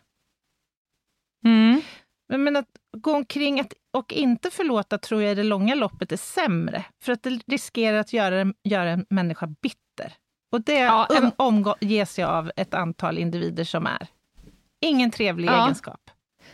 Mm. 1.44 1.80
Men 2.28 2.56
att 2.56 2.68
gå 2.96 3.12
omkring 3.12 3.60
att, 3.60 3.72
och 3.92 4.12
inte 4.12 4.50
förlåta 4.50 4.98
tror 4.98 5.22
jag 5.22 5.32
i 5.32 5.34
det 5.34 5.42
långa 5.42 5.74
loppet 5.74 6.12
är 6.12 6.16
sämre. 6.16 6.84
För 7.02 7.12
att 7.12 7.22
det 7.22 7.30
riskerar 7.46 7.98
att 7.98 8.12
göra, 8.12 8.52
göra 8.64 8.90
en 8.90 9.06
människa 9.10 9.46
bitter. 9.46 10.12
Och 10.52 10.62
det 10.62 10.78
ja, 10.78 11.08
um, 11.22 11.30
omges 11.36 12.18
jag 12.18 12.30
av 12.30 12.52
ett 12.56 12.74
antal 12.74 13.18
individer 13.18 13.64
som 13.64 13.86
är. 13.86 14.06
Ingen 14.80 15.10
trevlig 15.10 15.48
ja. 15.48 15.64
egenskap. 15.64 16.10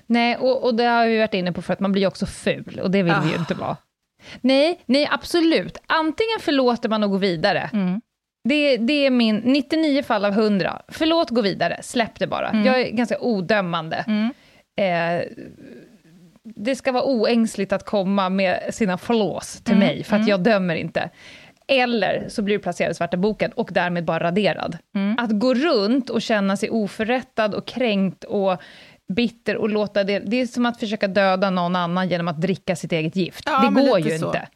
Nej, 0.09 0.37
och, 0.37 0.65
och 0.65 0.75
det 0.75 0.85
har 0.85 1.07
vi 1.07 1.19
varit 1.19 1.35
inne 1.35 1.53
på 1.53 1.63
för 1.63 1.73
att 1.73 1.81
man 1.81 1.93
blir 1.93 2.07
också 2.07 2.27
ful 2.27 2.81
och 2.83 2.91
det 2.91 3.03
vill 3.03 3.13
oh. 3.13 3.23
vi 3.23 3.29
ju 3.29 3.37
ah. 3.37 3.39
inte 3.39 3.55
vara. 3.55 3.77
Nej, 4.41 4.81
nej 4.87 5.09
absolut. 5.11 5.79
Antingen 5.87 6.41
förlåter 6.41 6.89
man 6.89 7.05
och 7.05 7.11
går 7.11 7.19
vidare. 7.19 7.71
Mm. 7.73 8.01
Det, 8.45 8.77
det, 8.77 9.07
är 9.07 9.11
min 9.11 9.37
99 9.37 10.03
fall 10.03 10.25
av 10.25 10.33
100. 10.33 10.83
Förlåt, 10.89 11.31
gå 11.31 11.41
vidare. 11.41 11.79
Släpp 11.83 12.19
det 12.19 12.27
bara. 12.27 12.49
Mm. 12.49 12.65
Jag 12.65 12.81
är 12.81 12.91
ganska 12.91 13.21
odömande. 13.21 14.05
Mm. 14.07 14.33
Eh, 14.77 15.27
det 16.43 16.77
ska 16.77 16.93
vara 16.93 17.05
oängsligt 17.05 17.73
att 17.73 17.85
komma 17.85 18.29
med 18.29 18.75
sina 18.75 18.99
flås 18.99 19.61
till 19.63 19.75
mm. 19.75 19.87
mig, 19.87 20.05
för 20.05 20.17
att 20.17 20.21
mm. 20.21 20.31
jag 20.31 20.41
dömer 20.41 20.75
inte. 20.75 21.11
Eller 21.67 22.29
så 22.29 22.43
blir 22.43 22.57
du 22.57 22.63
placerad 22.63 22.91
i 22.91 22.95
svarta 22.95 23.17
boken 23.17 23.53
och 23.53 23.71
därmed 23.73 24.05
bara 24.05 24.19
raderad. 24.19 24.79
Mm. 24.95 25.19
Att 25.19 25.31
gå 25.31 25.55
runt 25.55 26.11
och 26.11 26.23
känna 26.23 26.57
sig 26.57 26.71
oförrättad 26.71 27.55
och 27.55 27.67
kränkt 27.67 28.25
och 28.25 28.63
bitter 29.13 29.57
och 29.57 29.69
låta 29.69 30.05
det... 30.05 30.19
Det 30.19 30.41
är 30.41 30.47
som 30.47 30.67
att 30.67 30.81
försöka 30.81 31.09
döda 31.09 31.51
någon 31.51 31.77
annan 31.77 32.09
genom 32.09 32.29
att 32.29 32.41
dricka 32.41 32.77
sitt 32.77 32.93
eget 32.93 33.17
gift. 33.17 33.43
Ja, 33.47 33.71
det 33.71 33.87
går 33.87 34.01
ju 34.01 34.19
så. 34.19 34.27
inte. 34.27 34.49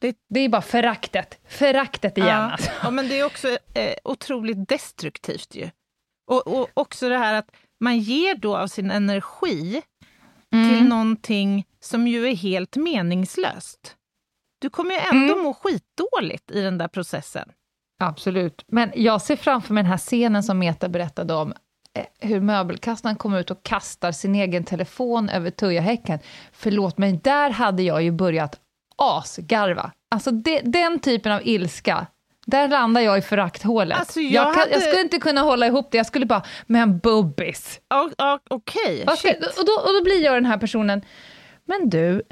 Det... 0.00 0.16
det, 0.28 0.40
är 0.40 0.48
bara 0.48 0.62
föraktet. 0.62 1.38
Föraktet 1.48 2.18
igen. 2.18 2.28
Ja, 2.28 2.50
alltså. 2.50 2.70
ja 2.82 2.90
men 2.90 3.08
det 3.08 3.20
är 3.20 3.24
också 3.24 3.48
eh, 3.74 3.94
otroligt 4.04 4.68
destruktivt 4.68 5.54
ju. 5.54 5.70
Och, 6.26 6.46
och 6.46 6.68
också 6.74 7.08
det 7.08 7.18
här 7.18 7.34
att 7.34 7.50
man 7.80 7.98
ger 7.98 8.34
då 8.34 8.56
av 8.56 8.66
sin 8.66 8.90
energi 8.90 9.82
mm. 10.52 10.68
till 10.68 10.88
någonting 10.88 11.66
som 11.80 12.08
ju 12.08 12.28
är 12.28 12.36
helt 12.36 12.76
meningslöst. 12.76 13.96
Du 14.60 14.70
kommer 14.70 14.94
ju 14.94 15.00
ändå 15.00 15.32
mm. 15.32 15.44
må 15.44 15.54
skitdåligt 15.54 16.50
i 16.50 16.60
den 16.60 16.78
där 16.78 16.88
processen. 16.88 17.52
Absolut. 17.98 18.64
Men 18.68 18.92
jag 18.94 19.22
ser 19.22 19.36
framför 19.36 19.74
mig 19.74 19.82
den 19.82 19.90
här 19.90 19.98
scenen 19.98 20.42
som 20.42 20.58
Meta 20.58 20.88
berättade 20.88 21.34
om, 21.34 21.54
hur 22.20 22.40
möbelkastaren 22.40 23.16
kommer 23.16 23.40
ut 23.40 23.50
och 23.50 23.62
kastar 23.62 24.12
sin 24.12 24.34
egen 24.34 24.64
telefon 24.64 25.28
över 25.28 25.50
Tujahäcken. 25.50 26.18
Förlåt, 26.52 26.98
men 26.98 27.18
där 27.18 27.50
hade 27.50 27.82
jag 27.82 28.02
ju 28.02 28.10
börjat 28.10 28.60
asgarva. 28.96 29.92
Alltså 30.10 30.30
det, 30.30 30.60
den 30.60 31.00
typen 31.00 31.32
av 31.32 31.40
ilska, 31.44 32.06
där 32.46 32.68
landar 32.68 33.00
jag 33.00 33.18
i 33.18 33.22
förakthålet. 33.22 33.98
Alltså 33.98 34.20
jag, 34.20 34.32
jag, 34.32 34.54
hade... 34.54 34.70
jag, 34.70 34.82
skulle 34.82 35.00
inte 35.00 35.18
kunna 35.18 35.40
hålla 35.40 35.66
ihop 35.66 35.88
det, 35.90 35.96
jag 35.96 36.06
skulle 36.06 36.26
bara, 36.26 36.42
men 36.66 36.98
bubbis. 36.98 37.80
Okej, 38.50 39.04
okay, 39.06 39.34
och, 39.34 39.66
då, 39.66 39.72
och 39.72 39.92
då 39.92 40.04
blir 40.04 40.24
jag 40.24 40.34
den 40.34 40.46
här 40.46 40.58
personen, 40.58 41.02
men 41.64 41.90
du, 41.90 42.22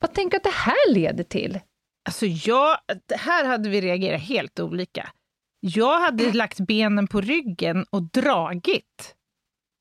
vad 0.00 0.14
tänker 0.14 0.30
du 0.30 0.36
att 0.36 0.42
det 0.42 0.58
här 0.58 0.92
leder 0.94 1.24
till? 1.24 1.60
Alltså 2.08 2.26
jag, 2.26 2.76
här 3.16 3.44
hade 3.44 3.68
vi 3.68 3.80
reagerat 3.80 4.22
helt 4.22 4.60
olika. 4.60 5.08
Jag 5.64 6.00
hade 6.00 6.32
lagt 6.32 6.60
benen 6.60 7.06
på 7.06 7.20
ryggen 7.20 7.86
och 7.90 8.02
dragit. 8.02 9.14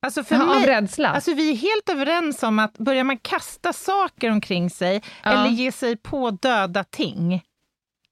Alltså 0.06 0.24
för 0.24 0.36
ja, 0.36 0.46
mig, 0.46 0.58
av 0.58 0.64
rädsla? 0.64 1.10
Alltså 1.10 1.34
vi 1.34 1.52
är 1.52 1.56
helt 1.56 1.90
överens 1.90 2.44
om 2.44 2.60
att 2.60 2.78
börjar 2.78 3.04
man 3.04 3.18
kasta 3.18 3.74
saker 3.74 4.32
omkring 4.32 4.70
sig 4.70 5.02
ja. 5.24 5.32
eller 5.32 5.50
ge 5.50 5.72
sig 5.72 5.98
på 5.98 6.32
döda 6.32 6.84
ting, 6.84 7.44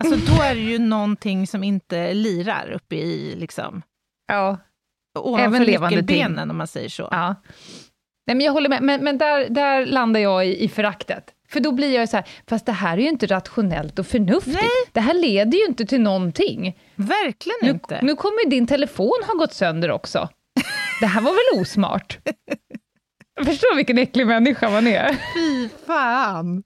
alltså 0.04 0.34
då 0.34 0.42
är 0.42 0.56
det 0.56 0.62
ju 0.62 0.80
någonting 0.80 1.48
som 1.48 1.64
inte 1.64 2.14
lirar 2.14 2.72
uppe 2.72 2.96
i 2.96 3.36
liksom... 3.36 3.82
Ja. 4.28 4.58
Även 5.40 5.64
levande 5.64 6.04
benen 6.04 6.52
om 6.52 6.58
man 6.58 6.68
säger 6.68 6.90
så. 6.90 7.08
Ja. 7.12 7.36
Nej, 8.30 8.36
men 8.36 8.46
jag 8.46 8.54
håller 8.54 8.70
med, 8.70 8.82
men, 8.82 9.04
men 9.04 9.18
där, 9.18 9.50
där 9.50 9.86
landar 9.86 10.20
jag 10.20 10.48
i, 10.48 10.64
i 10.64 10.70
föraktet. 10.70 11.24
För 11.52 11.60
då 11.60 11.72
blir 11.72 11.96
jag 11.96 12.10
så 12.10 12.18
här, 12.18 12.26
fast 12.50 12.66
det 12.66 12.72
här 12.72 12.98
är 12.98 13.02
ju 13.02 13.10
inte 13.10 13.28
rationellt 13.28 14.00
och 14.00 14.08
förnuftigt. 14.08 14.56
Nej. 14.56 14.70
Det 14.92 15.00
här 15.00 15.14
leder 15.14 15.58
ju 15.58 15.66
inte 15.66 15.86
till 15.86 16.02
någonting. 16.02 16.78
Verkligen 16.96 17.58
nu, 17.62 17.70
inte. 17.70 18.00
Nu 18.02 18.16
kommer 18.16 18.44
ju 18.44 18.50
din 18.50 18.68
telefon 18.68 19.20
ha 19.28 19.34
gått 19.34 19.54
sönder 19.54 19.92
också. 19.92 20.30
Det 21.00 21.06
här 21.06 21.22
var 21.22 21.32
väl 21.32 21.62
osmart? 21.62 22.18
Förstår 23.46 23.76
vilken 23.76 23.98
äcklig 23.98 24.28
människa 24.28 24.70
man 24.70 24.88
är. 24.88 25.18
Fy 25.34 25.70
fan! 25.88 26.64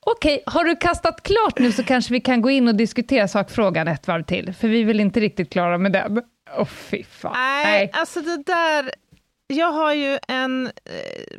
Okej, 0.00 0.42
har 0.46 0.64
du 0.64 0.76
kastat 0.76 1.22
klart 1.22 1.58
nu 1.58 1.72
så 1.72 1.84
kanske 1.84 2.12
vi 2.12 2.20
kan 2.20 2.42
gå 2.42 2.50
in 2.50 2.68
och 2.68 2.74
diskutera 2.74 3.28
sakfrågan 3.28 3.88
ett 3.88 4.08
varv 4.08 4.22
till, 4.22 4.54
för 4.54 4.68
vi 4.68 4.80
är 4.80 4.84
väl 4.84 5.00
inte 5.00 5.20
riktigt 5.20 5.52
klara 5.52 5.78
med 5.78 5.92
den. 5.92 6.22
Åh, 6.56 6.62
oh, 6.62 6.66
fy 6.66 7.04
fan. 7.04 7.32
Nej, 7.34 7.64
Nej, 7.64 7.90
alltså 7.92 8.20
det 8.20 8.42
där... 8.46 9.01
Jag 9.52 9.72
har 9.72 9.92
ju 9.92 10.18
en 10.28 10.66
eh, 10.66 11.38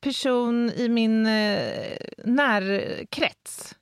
person 0.00 0.70
i 0.70 0.88
min 0.88 1.26
eh, 1.26 1.96
närkrets 2.24 3.74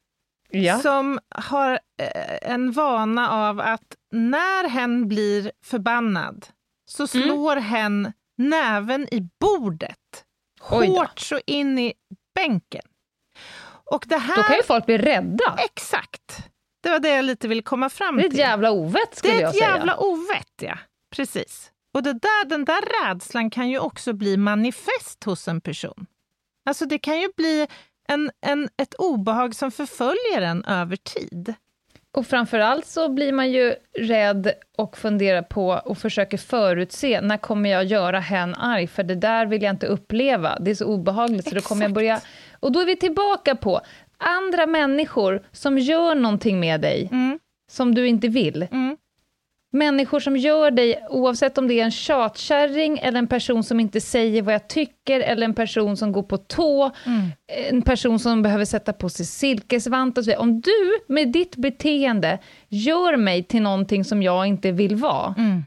ja. 0.51 0.79
som 0.79 1.19
har 1.29 1.73
eh, 2.03 2.53
en 2.53 2.73
vana 2.73 3.31
av 3.31 3.61
att 3.61 3.97
när 4.13 4.69
hen 4.69 5.09
blir 5.09 5.53
förbannad 5.65 6.47
så 6.91 7.03
mm. 7.03 7.09
slår 7.09 7.53
mm. 7.53 7.65
hen 7.65 8.13
näven 8.39 9.15
i 9.15 9.29
bordet. 9.41 10.25
Hårt 10.61 11.21
så 11.21 11.41
in 11.47 11.79
i 11.79 11.95
bänken. 12.35 12.83
Och 13.85 14.05
det 14.09 14.17
här... 14.17 14.37
Då 14.37 14.43
kan 14.43 14.57
ju 14.57 14.63
folk 14.63 14.87
bli 14.87 14.99
rädda. 14.99 15.57
Exakt. 15.59 16.51
Det 16.83 16.91
var 16.91 16.99
det 16.99 17.09
jag 17.09 17.25
lite 17.25 17.49
ville 17.49 17.63
komma 17.63 17.89
fram 17.91 18.17
Det 18.17 18.23
är 18.23 18.31
till. 18.31 18.41
ett 18.41 18.47
jävla 18.47 18.71
ovett 18.71 19.15
skulle 19.15 19.33
Det 19.33 19.39
är 19.39 19.43
jag 19.43 19.51
ett 19.51 19.57
säga. 19.57 19.69
jävla 19.69 20.01
ovett, 20.01 20.63
ja. 20.63 20.79
Precis. 21.11 21.73
Och 21.95 22.03
det 22.03 22.13
där, 22.13 22.49
den 22.49 22.65
där 22.65 23.09
rädslan 23.09 23.51
kan 23.51 23.69
ju 23.71 23.79
också 23.79 24.13
bli 24.13 24.37
manifest 24.37 25.25
hos 25.25 25.49
en 25.49 25.61
person. 25.61 26.07
Alltså 26.67 26.87
det 26.87 26.99
kan 26.99 27.21
ju 27.21 27.29
bli 27.37 27.67
en, 28.09 28.31
en, 28.41 28.69
ett 28.77 28.95
obehag 28.95 29.55
som 29.55 29.71
förföljer 29.71 30.43
en 30.43 30.65
över 30.65 30.97
tid. 30.97 31.55
Och 32.13 32.27
framförallt 32.27 32.87
så 32.87 33.09
blir 33.09 33.33
man 33.33 33.51
ju 33.53 33.75
rädd 33.99 34.53
och 34.79 34.97
funderar 34.99 35.43
på 35.43 35.69
och 35.85 35.99
försöker 35.99 36.39
förutse, 36.39 37.21
när 37.21 37.37
kommer 37.37 37.71
jag 37.71 37.85
göra 37.85 38.21
hen 38.21 38.55
arg? 38.55 38.87
För 38.87 39.03
det 39.03 39.15
där 39.15 39.47
vill 39.47 39.63
jag 39.63 39.71
inte 39.73 39.87
uppleva, 39.87 40.59
det 40.61 40.71
är 40.71 40.75
så 40.75 40.85
obehagligt, 40.87 41.49
så 41.49 41.55
då 41.55 41.61
kommer 41.61 41.83
jag 41.83 41.93
börja... 41.93 42.21
Och 42.61 42.73
då 42.73 42.81
är 42.81 42.87
vi 42.87 42.97
tillbaka 42.97 43.55
på 43.57 43.81
andra 44.19 44.67
människor 44.67 45.43
som 45.53 45.79
gör 45.79 46.15
någonting 46.15 46.61
med 46.61 46.81
dig, 46.81 47.09
Mm. 47.13 47.39
som 47.71 47.95
du 47.95 48.09
inte 48.09 48.29
vill. 48.29 48.67
Mm. 48.73 48.90
Människor 49.73 50.21
som 50.21 50.37
gör 50.37 50.71
dig, 50.71 51.03
oavsett 51.11 51.59
om 51.59 51.69
det 51.69 51.81
är 51.81 51.85
en 51.85 51.91
tjatkärring, 51.91 52.99
eller 52.99 53.19
en 53.19 53.27
person 53.27 53.65
som 53.65 53.81
inte 53.81 54.01
säger 54.01 54.43
vad 54.43 54.55
jag 54.55 54.69
tycker, 54.69 55.21
eller 55.21 55.45
en 55.45 55.55
person 55.55 55.97
som 55.97 56.13
går 56.13 56.23
på 56.23 56.37
tå, 56.39 56.91
Mm. 57.07 57.29
en 57.71 57.83
person 57.83 58.19
som 58.19 58.43
behöver 58.43 58.65
sätta 58.65 58.93
på 58.93 59.09
sig 59.09 59.27
silkesvant 59.27 60.19
och 60.19 60.25
så 60.25 60.31
vidare. 60.31 60.43
Om 60.43 60.61
du 60.61 61.01
med 61.15 61.29
ditt 61.33 61.57
beteende 61.57 62.39
gör 62.69 63.17
mig 63.17 63.43
till 63.45 63.63
någonting 63.63 64.05
som 64.05 64.23
jag 64.23 64.47
inte 64.47 64.73
vill 64.73 64.97
vara, 64.97 65.35
Mm. 65.39 65.65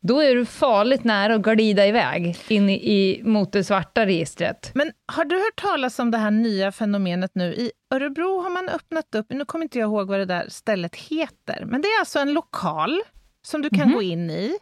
då 0.00 0.20
är 0.22 0.34
du 0.34 0.44
farligt 0.46 1.04
nära 1.04 1.34
att 1.34 1.42
glida 1.42 1.86
iväg 1.86 2.36
in 2.48 2.70
i, 2.70 2.74
i, 2.92 3.22
mot 3.24 3.52
det 3.52 3.64
svarta 3.64 4.06
registret. 4.06 4.70
Men 4.74 4.92
har 5.12 5.24
du 5.24 5.36
hört 5.36 5.56
talas 5.62 5.98
om 5.98 6.10
det 6.10 6.18
här 6.18 6.30
nya 6.30 6.72
fenomenet 6.72 7.30
nu? 7.34 7.54
I 7.54 7.70
Örebro 7.94 8.42
har 8.42 8.50
man 8.50 8.68
öppnat 8.68 9.14
upp, 9.14 9.26
nu 9.30 9.44
kommer 9.44 9.62
inte 9.62 9.78
jag 9.78 9.86
ihåg 9.86 10.08
vad 10.08 10.18
det 10.18 10.24
där 10.24 10.46
stället 10.48 10.96
heter, 10.96 11.64
men 11.66 11.82
det 11.82 11.88
är 11.88 11.98
alltså 12.00 12.18
en 12.18 12.32
lokal 12.32 13.00
som 13.42 13.62
du 13.62 13.70
kan 13.70 13.92
gå 13.92 14.02
in 14.02 14.30
i. 14.30 14.58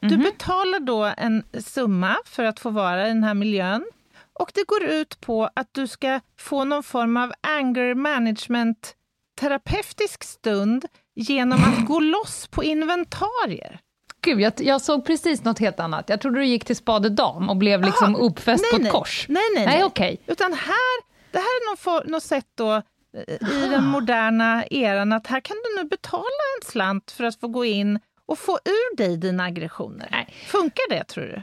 Du 0.00 0.16
betalar 0.16 0.80
då 0.80 1.12
en 1.16 1.42
summa 1.64 2.16
för 2.24 2.44
att 2.44 2.60
få 2.60 2.70
vara 2.70 3.06
i 3.06 3.08
den 3.08 3.24
här 3.24 3.34
miljön 3.34 3.84
och 4.32 4.50
det 4.54 4.64
går 4.66 4.84
ut 4.84 5.20
på 5.20 5.50
att 5.54 5.68
du 5.72 5.86
ska 5.86 6.20
få 6.38 6.64
någon 6.64 6.82
form 6.82 7.16
av 7.16 7.32
anger 7.40 7.94
management 7.94 8.94
terapeutisk 9.40 10.24
stund 10.24 10.84
genom 11.14 11.64
att 11.64 11.86
gå 11.86 12.00
loss 12.00 12.46
på 12.46 12.64
inventarier. 12.64 13.80
Gud, 14.22 14.40
jag, 14.40 14.52
jag 14.56 14.80
såg 14.80 15.06
precis 15.06 15.44
något 15.44 15.58
helt 15.58 15.80
annat. 15.80 16.08
Jag 16.08 16.20
trodde 16.20 16.40
du 16.40 16.46
gick 16.46 16.64
till 16.64 16.76
spade 16.76 17.08
dam 17.08 17.50
och 17.50 17.56
blev 17.56 17.82
liksom 17.82 18.14
Aha, 18.14 18.24
uppfäst 18.24 18.62
nej, 18.64 18.70
på 18.70 18.76
ett 18.76 18.82
nej. 18.82 18.92
kors. 18.92 19.26
Nej, 19.28 19.42
nej, 19.54 19.66
Nej, 19.66 19.76
nej. 19.76 19.84
okej. 19.84 20.20
Utan 20.26 20.52
här, 20.52 21.02
det 21.32 21.38
här 21.38 21.44
är 21.44 21.70
något, 21.70 21.80
for, 21.80 22.04
något 22.10 22.22
sätt 22.22 22.46
då 22.54 22.72
eh, 22.72 23.52
i 23.52 23.68
den 23.68 23.84
moderna 23.84 24.64
eran 24.70 25.12
att 25.12 25.26
här 25.26 25.40
kan 25.40 25.56
du 25.64 25.82
nu 25.82 25.88
betala 25.88 26.24
en 26.60 26.70
slant 26.70 27.10
för 27.10 27.24
att 27.24 27.40
få 27.40 27.48
gå 27.48 27.64
in 27.64 28.00
och 28.30 28.38
få 28.38 28.58
ur 28.64 28.96
dig 28.96 29.16
dina 29.16 29.44
aggressioner. 29.44 30.08
Nej. 30.10 30.28
Funkar 30.46 30.90
det 30.90 31.04
tror 31.04 31.24
du? 31.24 31.42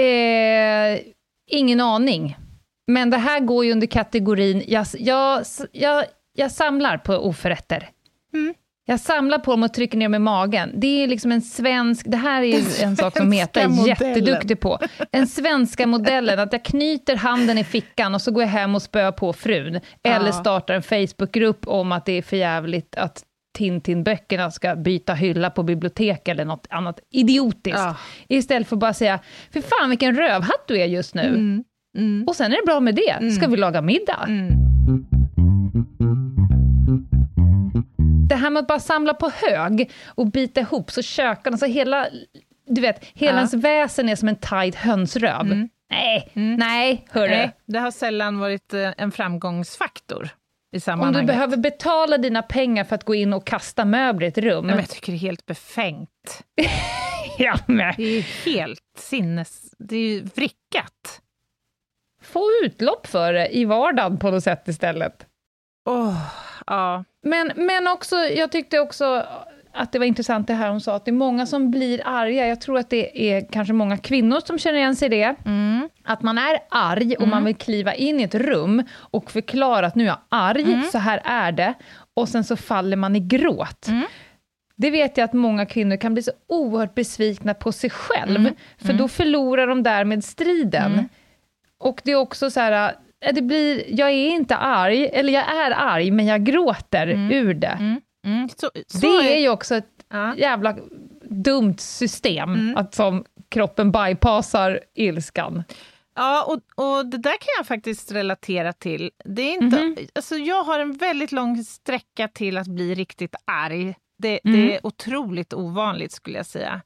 Eh, 0.00 1.00
ingen 1.46 1.80
aning. 1.80 2.36
Men 2.86 3.10
det 3.10 3.16
här 3.16 3.40
går 3.40 3.64
ju 3.64 3.72
under 3.72 3.86
kategorin, 3.86 4.64
jag, 4.66 4.86
jag, 4.98 5.44
jag, 5.72 6.04
jag 6.34 6.52
samlar 6.52 6.98
på 6.98 7.14
oförrätter. 7.14 7.90
Mm. 8.34 8.54
Jag 8.84 9.00
samlar 9.00 9.38
på 9.38 9.50
dem 9.50 9.62
och 9.62 9.74
trycker 9.74 9.98
ner 9.98 10.06
dem 10.06 10.14
i 10.14 10.18
magen. 10.18 10.70
Det 10.74 11.02
är 11.02 11.06
liksom 11.06 11.32
en 11.32 11.42
svensk, 11.42 12.06
det 12.08 12.16
här 12.16 12.42
är 12.42 12.46
ju 12.46 12.84
en 12.84 12.96
sak 12.96 13.16
som 13.16 13.28
Meta 13.28 13.60
är 13.60 13.88
jätteduktig 13.88 14.60
på. 14.60 14.78
Den 15.10 15.26
svenska 15.26 15.86
modellen, 15.86 16.38
att 16.38 16.52
jag 16.52 16.64
knyter 16.64 17.16
handen 17.16 17.58
i 17.58 17.64
fickan 17.64 18.14
och 18.14 18.22
så 18.22 18.30
går 18.30 18.42
jag 18.42 18.50
hem 18.50 18.74
och 18.74 18.82
spöar 18.82 19.12
på 19.12 19.32
frun. 19.32 19.80
Eller 20.02 20.32
startar 20.32 20.74
en 20.74 20.82
Facebookgrupp 20.82 21.66
om 21.68 21.92
att 21.92 22.06
det 22.06 22.12
är 22.12 22.22
för 22.22 22.36
jävligt 22.36 22.96
att 22.96 23.24
Tintin-böckerna 23.58 24.50
ska 24.50 24.76
byta 24.76 25.14
hylla 25.14 25.50
på 25.50 25.62
bibliotek 25.62 26.28
eller 26.28 26.44
något 26.44 26.66
annat 26.70 27.00
idiotiskt. 27.10 27.78
Ja. 27.78 27.96
Istället 28.28 28.68
för 28.68 28.76
att 28.76 28.80
bara 28.80 28.94
säga, 28.94 29.18
för 29.52 29.60
fan 29.60 29.90
vilken 29.90 30.16
rövhatt 30.16 30.64
du 30.68 30.80
är 30.80 30.86
just 30.86 31.14
nu. 31.14 31.26
Mm. 31.28 31.64
Mm. 31.98 32.24
Och 32.28 32.36
sen 32.36 32.52
är 32.52 32.56
det 32.56 32.66
bra 32.66 32.80
med 32.80 32.94
det. 32.94 33.30
Ska 33.30 33.46
vi 33.46 33.56
laga 33.56 33.82
middag? 33.82 34.24
Mm. 34.28 34.48
Det 38.28 38.34
här 38.34 38.50
med 38.50 38.60
att 38.60 38.66
bara 38.66 38.80
samla 38.80 39.14
på 39.14 39.30
hög 39.34 39.90
och 40.06 40.26
bita 40.30 40.60
ihop 40.60 40.90
så 40.90 41.02
kökarna, 41.02 41.56
så 41.56 41.66
hela, 41.66 42.06
du 42.68 42.80
vet, 42.80 43.04
hela 43.14 43.32
Ja. 43.32 43.36
ens 43.36 43.54
väsen 43.54 44.08
är 44.08 44.16
som 44.16 44.28
en 44.28 44.36
tajt 44.36 44.74
hönsröv. 44.74 45.40
Mm. 45.40 45.68
Nej, 45.90 46.30
Mm. 46.34 46.54
nej, 46.54 47.04
hörru. 47.10 47.28
Nej, 47.30 47.50
det 47.66 47.78
har 47.78 47.90
sällan 47.90 48.38
varit 48.38 48.74
eh, 48.74 48.90
en 48.96 49.10
framgångsfaktor 49.10 50.28
Om 50.86 51.12
du 51.12 51.22
behöver 51.22 51.56
betala 51.56 52.18
dina 52.18 52.42
pengar 52.42 52.84
för 52.84 52.94
att 52.94 53.04
gå 53.04 53.14
in 53.14 53.32
och 53.32 53.46
kasta 53.46 53.84
möbler 53.84 54.26
i 54.26 54.28
ett 54.28 54.38
rum. 54.38 54.66
Nej, 54.66 54.74
men 54.74 54.84
jag 54.84 54.90
tycker 54.90 55.12
det 55.12 55.16
är 55.16 55.20
helt 55.20 55.46
befängt. 55.46 56.44
ja, 57.38 57.58
men. 57.66 57.94
Det 57.96 58.02
är 58.02 58.16
ju 58.16 58.20
helt 58.20 58.82
sinnes... 58.98 59.74
Det 59.78 59.96
är 59.96 60.08
ju 60.08 60.22
vrickat. 60.22 61.20
Få 62.22 62.44
utlopp 62.64 63.06
för 63.06 63.32
det 63.32 63.56
i 63.56 63.64
vardagen 63.64 64.18
på 64.18 64.30
något 64.30 64.44
sätt 64.44 64.68
istället. 64.68 65.26
Åh, 65.88 66.22
ja. 66.66 67.04
Men, 67.22 67.52
men 67.56 67.88
också, 67.88 68.16
jag 68.16 68.52
tyckte 68.52 68.78
också 68.78 69.26
att 69.72 69.92
det 69.92 69.98
var 69.98 70.06
intressant 70.06 70.46
det 70.46 70.54
här 70.54 70.70
hon 70.70 70.80
sa, 70.80 70.94
att 70.94 71.04
det 71.04 71.10
är 71.10 71.12
många 71.12 71.46
som 71.46 71.70
blir 71.70 72.02
arga. 72.04 72.46
Jag 72.46 72.60
tror 72.60 72.78
att 72.78 72.90
det 72.90 73.32
är 73.32 73.48
kanske 73.52 73.72
många 73.72 73.98
kvinnor 73.98 74.40
som 74.44 74.58
känner 74.58 74.78
igen 74.78 74.96
sig 74.96 75.06
i 75.06 75.08
det. 75.08 75.34
Mm. 75.44 75.67
Att 76.08 76.22
man 76.22 76.38
är 76.38 76.58
arg 76.70 77.14
och 77.16 77.28
man 77.28 77.44
vill 77.44 77.56
kliva 77.56 77.94
in 77.94 78.20
i 78.20 78.22
ett 78.22 78.34
rum 78.34 78.82
och 78.94 79.30
förklara 79.30 79.86
att 79.86 79.94
nu 79.94 80.04
är 80.04 80.08
jag 80.08 80.18
arg, 80.28 80.82
så 80.92 80.98
här 80.98 81.20
är 81.24 81.52
det. 81.52 81.74
Och 82.14 82.28
sen 82.28 82.44
så 82.44 82.56
faller 82.56 82.96
man 82.96 83.16
i 83.16 83.20
gråt. 83.20 83.88
Mm. 83.88 84.04
Det 84.76 84.90
vet 84.90 85.16
jag 85.16 85.24
att 85.24 85.32
många 85.32 85.66
kvinnor 85.66 85.96
kan 85.96 86.14
bli 86.14 86.22
så 86.22 86.32
oerhört 86.48 86.94
besvikna 86.94 87.54
på 87.54 87.72
sig 87.72 87.90
själv, 87.90 88.36
Mm. 88.40 88.54
för 88.78 88.92
då 88.92 89.08
förlorar 89.08 89.66
de 89.66 89.82
därmed 89.82 90.24
striden. 90.24 91.08
Och 91.80 92.00
det 92.04 92.12
är 92.12 92.16
också 92.16 92.50
så 92.50 92.60
här, 92.60 92.94
äh, 93.26 93.34
det 93.34 93.42
blir, 93.42 93.82
jag 94.00 94.08
är 94.10 94.28
inte 94.30 94.56
arg, 94.56 95.06
eller 95.12 95.32
jag 95.32 95.44
är 95.66 95.70
arg, 95.76 96.10
men 96.10 96.26
jag 96.26 96.44
gråter 96.44 97.06
ur 97.32 97.54
det. 97.54 97.66
Mm. 97.80 98.00
Mm. 98.26 98.48
Så, 98.56 98.70
så 98.86 98.98
Det 98.98 99.36
är 99.36 99.40
ju 99.40 99.48
också 99.48 99.74
ett 99.74 99.88
Ja. 100.10 100.34
jävla 100.36 100.76
dumt 101.30 101.74
system, 101.78 102.54
Mm. 102.54 102.76
att 102.76 102.94
som 102.94 103.24
kroppen 103.48 103.92
bypassar 103.92 104.80
ilskan. 104.94 105.64
Ja, 106.18 106.44
och, 106.44 106.84
och 106.84 107.06
det 107.06 107.18
där 107.18 107.30
kan 107.30 107.48
jag 107.58 107.66
faktiskt 107.66 108.12
relatera 108.12 108.72
till. 108.72 109.10
Det 109.24 109.42
är 109.42 109.62
inte, 109.62 109.76
Mhm. 109.84 109.96
alltså 110.14 110.36
jag 110.36 110.64
har 110.64 110.78
en 110.78 110.92
väldigt 110.92 111.32
lång 111.32 111.64
sträcka 111.64 112.28
till 112.28 112.58
att 112.58 112.66
bli 112.66 112.94
riktigt 112.94 113.34
arg. 113.44 113.94
Det, 114.18 114.40
Mm. 114.44 114.56
det 114.60 114.74
är 114.76 114.86
otroligt 114.86 115.52
ovanligt 115.54 116.12
skulle 116.12 116.36
jag 116.36 116.46
säga. 116.46 116.80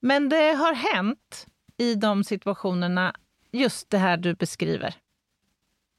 Men 0.00 0.28
det 0.28 0.52
har 0.52 0.74
hänt 0.74 1.46
i 1.78 1.94
de 1.94 2.24
situationerna, 2.24 3.14
just 3.52 3.90
det 3.90 3.98
här 3.98 4.16
du 4.16 4.34
beskriver. 4.34 4.94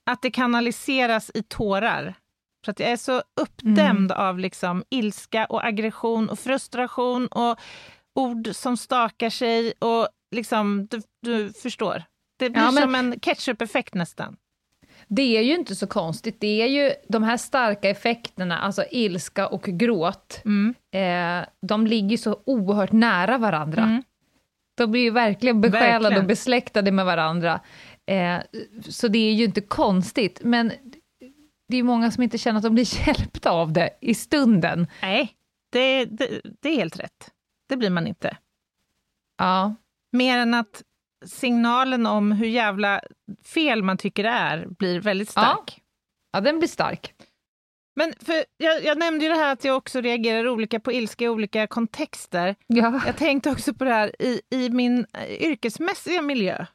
Att 0.05 0.21
det 0.21 0.31
kanaliseras 0.31 1.31
i 1.33 1.43
tårar. 1.43 2.15
För 2.65 2.71
att 2.71 2.79
jag 2.79 2.91
är 2.91 2.97
så 2.97 3.23
uppdämd 3.41 4.11
av 4.11 4.39
liksom 4.39 4.83
ilska 4.89 5.45
och 5.45 5.65
aggression 5.65 6.29
och 6.29 6.39
frustration 6.39 7.27
och 7.27 7.59
ord 8.15 8.49
som 8.53 8.77
stakar 8.77 9.29
sig 9.29 9.73
och 9.79 10.07
liksom, 10.31 10.87
du, 10.87 11.01
du 11.21 11.53
förstår. 11.53 12.03
Det 12.45 12.49
blir 12.49 12.61
Ja, 12.61 12.71
men- 12.71 12.83
som 12.83 12.95
en 12.95 13.19
ketchup-effekt 13.19 13.93
nästan. 13.93 14.35
Det 15.07 15.37
är 15.37 15.41
ju 15.41 15.55
inte 15.55 15.75
så 15.75 15.87
konstigt. 15.87 16.37
Det 16.39 16.61
är 16.61 16.67
ju 16.67 16.91
de 17.09 17.23
här 17.23 17.37
starka 17.37 17.89
effekterna, 17.89 18.59
alltså 18.59 18.83
ilska 18.91 19.47
och 19.47 19.63
gråt, 19.63 20.41
Mm. 20.45 20.73
eh, 20.91 21.47
de 21.61 21.87
ligger 21.87 22.17
så 22.17 22.41
oerhört 22.45 22.91
nära 22.91 23.37
varandra. 23.37 23.81
Mm. 23.83 24.03
De 24.75 24.91
blir 24.91 25.01
ju 25.01 25.09
verkligen 25.11 25.61
besjälade 25.61 25.99
Verkligen. 25.99 26.21
och 26.21 26.27
besläktade 26.27 26.91
med 26.91 27.05
varandra. 27.05 27.59
Eh, 28.05 28.37
så 28.89 29.07
det 29.07 29.19
är 29.19 29.33
ju 29.33 29.43
inte 29.45 29.61
konstigt, 29.61 30.39
men 30.43 30.71
det 31.67 31.77
är 31.77 31.83
många 31.83 32.11
som 32.11 32.23
inte 32.23 32.37
känner 32.37 32.57
att 32.57 32.63
de 32.63 32.73
blir 32.73 33.07
hjälpta 33.07 33.51
av 33.51 33.73
det 33.73 33.89
i 34.01 34.13
stunden. 34.13 34.87
Nej, 35.01 35.31
det, 35.71 36.05
det, 36.05 36.41
det 36.61 36.69
är 36.69 36.75
helt 36.75 36.99
rätt. 36.99 37.31
Det 37.69 37.77
blir 37.77 37.89
man 37.89 38.07
inte. 38.07 38.37
Ja, 39.37 39.75
Mer 40.13 40.37
än 40.37 40.53
att 40.53 40.83
signalen 41.25 42.05
om 42.05 42.31
hur 42.31 42.47
jävla 42.47 43.01
fel 43.45 43.83
man 43.83 43.97
tycker 43.97 44.23
det 44.23 44.29
är 44.29 44.67
blir 44.67 44.99
väldigt 45.01 45.29
stark. 45.29 45.81
ja 46.31 46.41
den 46.41 46.59
blir 46.59 46.69
stark. 46.69 47.13
Men 47.95 48.13
för 48.25 48.45
jag, 48.57 48.83
jag 48.83 48.97
nämnde 48.97 49.25
ju 49.25 49.31
det 49.31 49.37
här 49.37 49.51
att 49.53 49.63
jag 49.63 49.77
också 49.77 50.01
reagerar 50.01 50.47
olika 50.47 50.79
på 50.79 50.91
ilska 50.91 51.25
i 51.25 51.29
olika 51.29 51.67
kontexter. 51.67 52.55
Ja. 52.67 53.01
Jag 53.05 53.17
tänkte 53.17 53.51
också 53.51 53.73
på 53.73 53.83
det 53.83 53.93
här 53.93 54.21
i, 54.21 54.41
i 54.49 54.69
min 54.69 55.05
eh, 55.13 55.31
yrkesmässiga 55.51 56.21
miljö. 56.21 56.65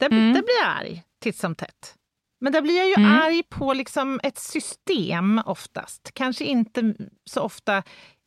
Där, 0.00 0.06
Mm. 0.06 0.32
där 0.34 0.42
blir 0.42 0.58
jag 0.62 0.76
arg 0.76 1.02
titt 1.22 1.36
som 1.36 1.54
tätt. 1.54 1.94
Men 2.40 2.52
där 2.52 2.62
blir 2.62 2.76
jag 2.78 2.86
ju 2.88 2.94
Mm. 2.94 3.12
arg 3.12 3.42
på 3.42 3.72
liksom 3.74 4.20
ett 4.22 4.38
system 4.38 5.40
oftast. 5.46 6.10
Kanske 6.14 6.44
inte 6.44 6.94
så 7.30 7.40
ofta 7.40 7.82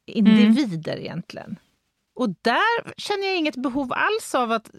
individer 0.05 0.97
egentligen. 0.97 1.59
Och 2.15 2.29
där 2.29 2.93
känner 2.97 3.27
jag 3.27 3.37
inget 3.37 3.55
behov 3.55 3.93
alls 3.93 4.35
av 4.35 4.51
att 4.51 4.71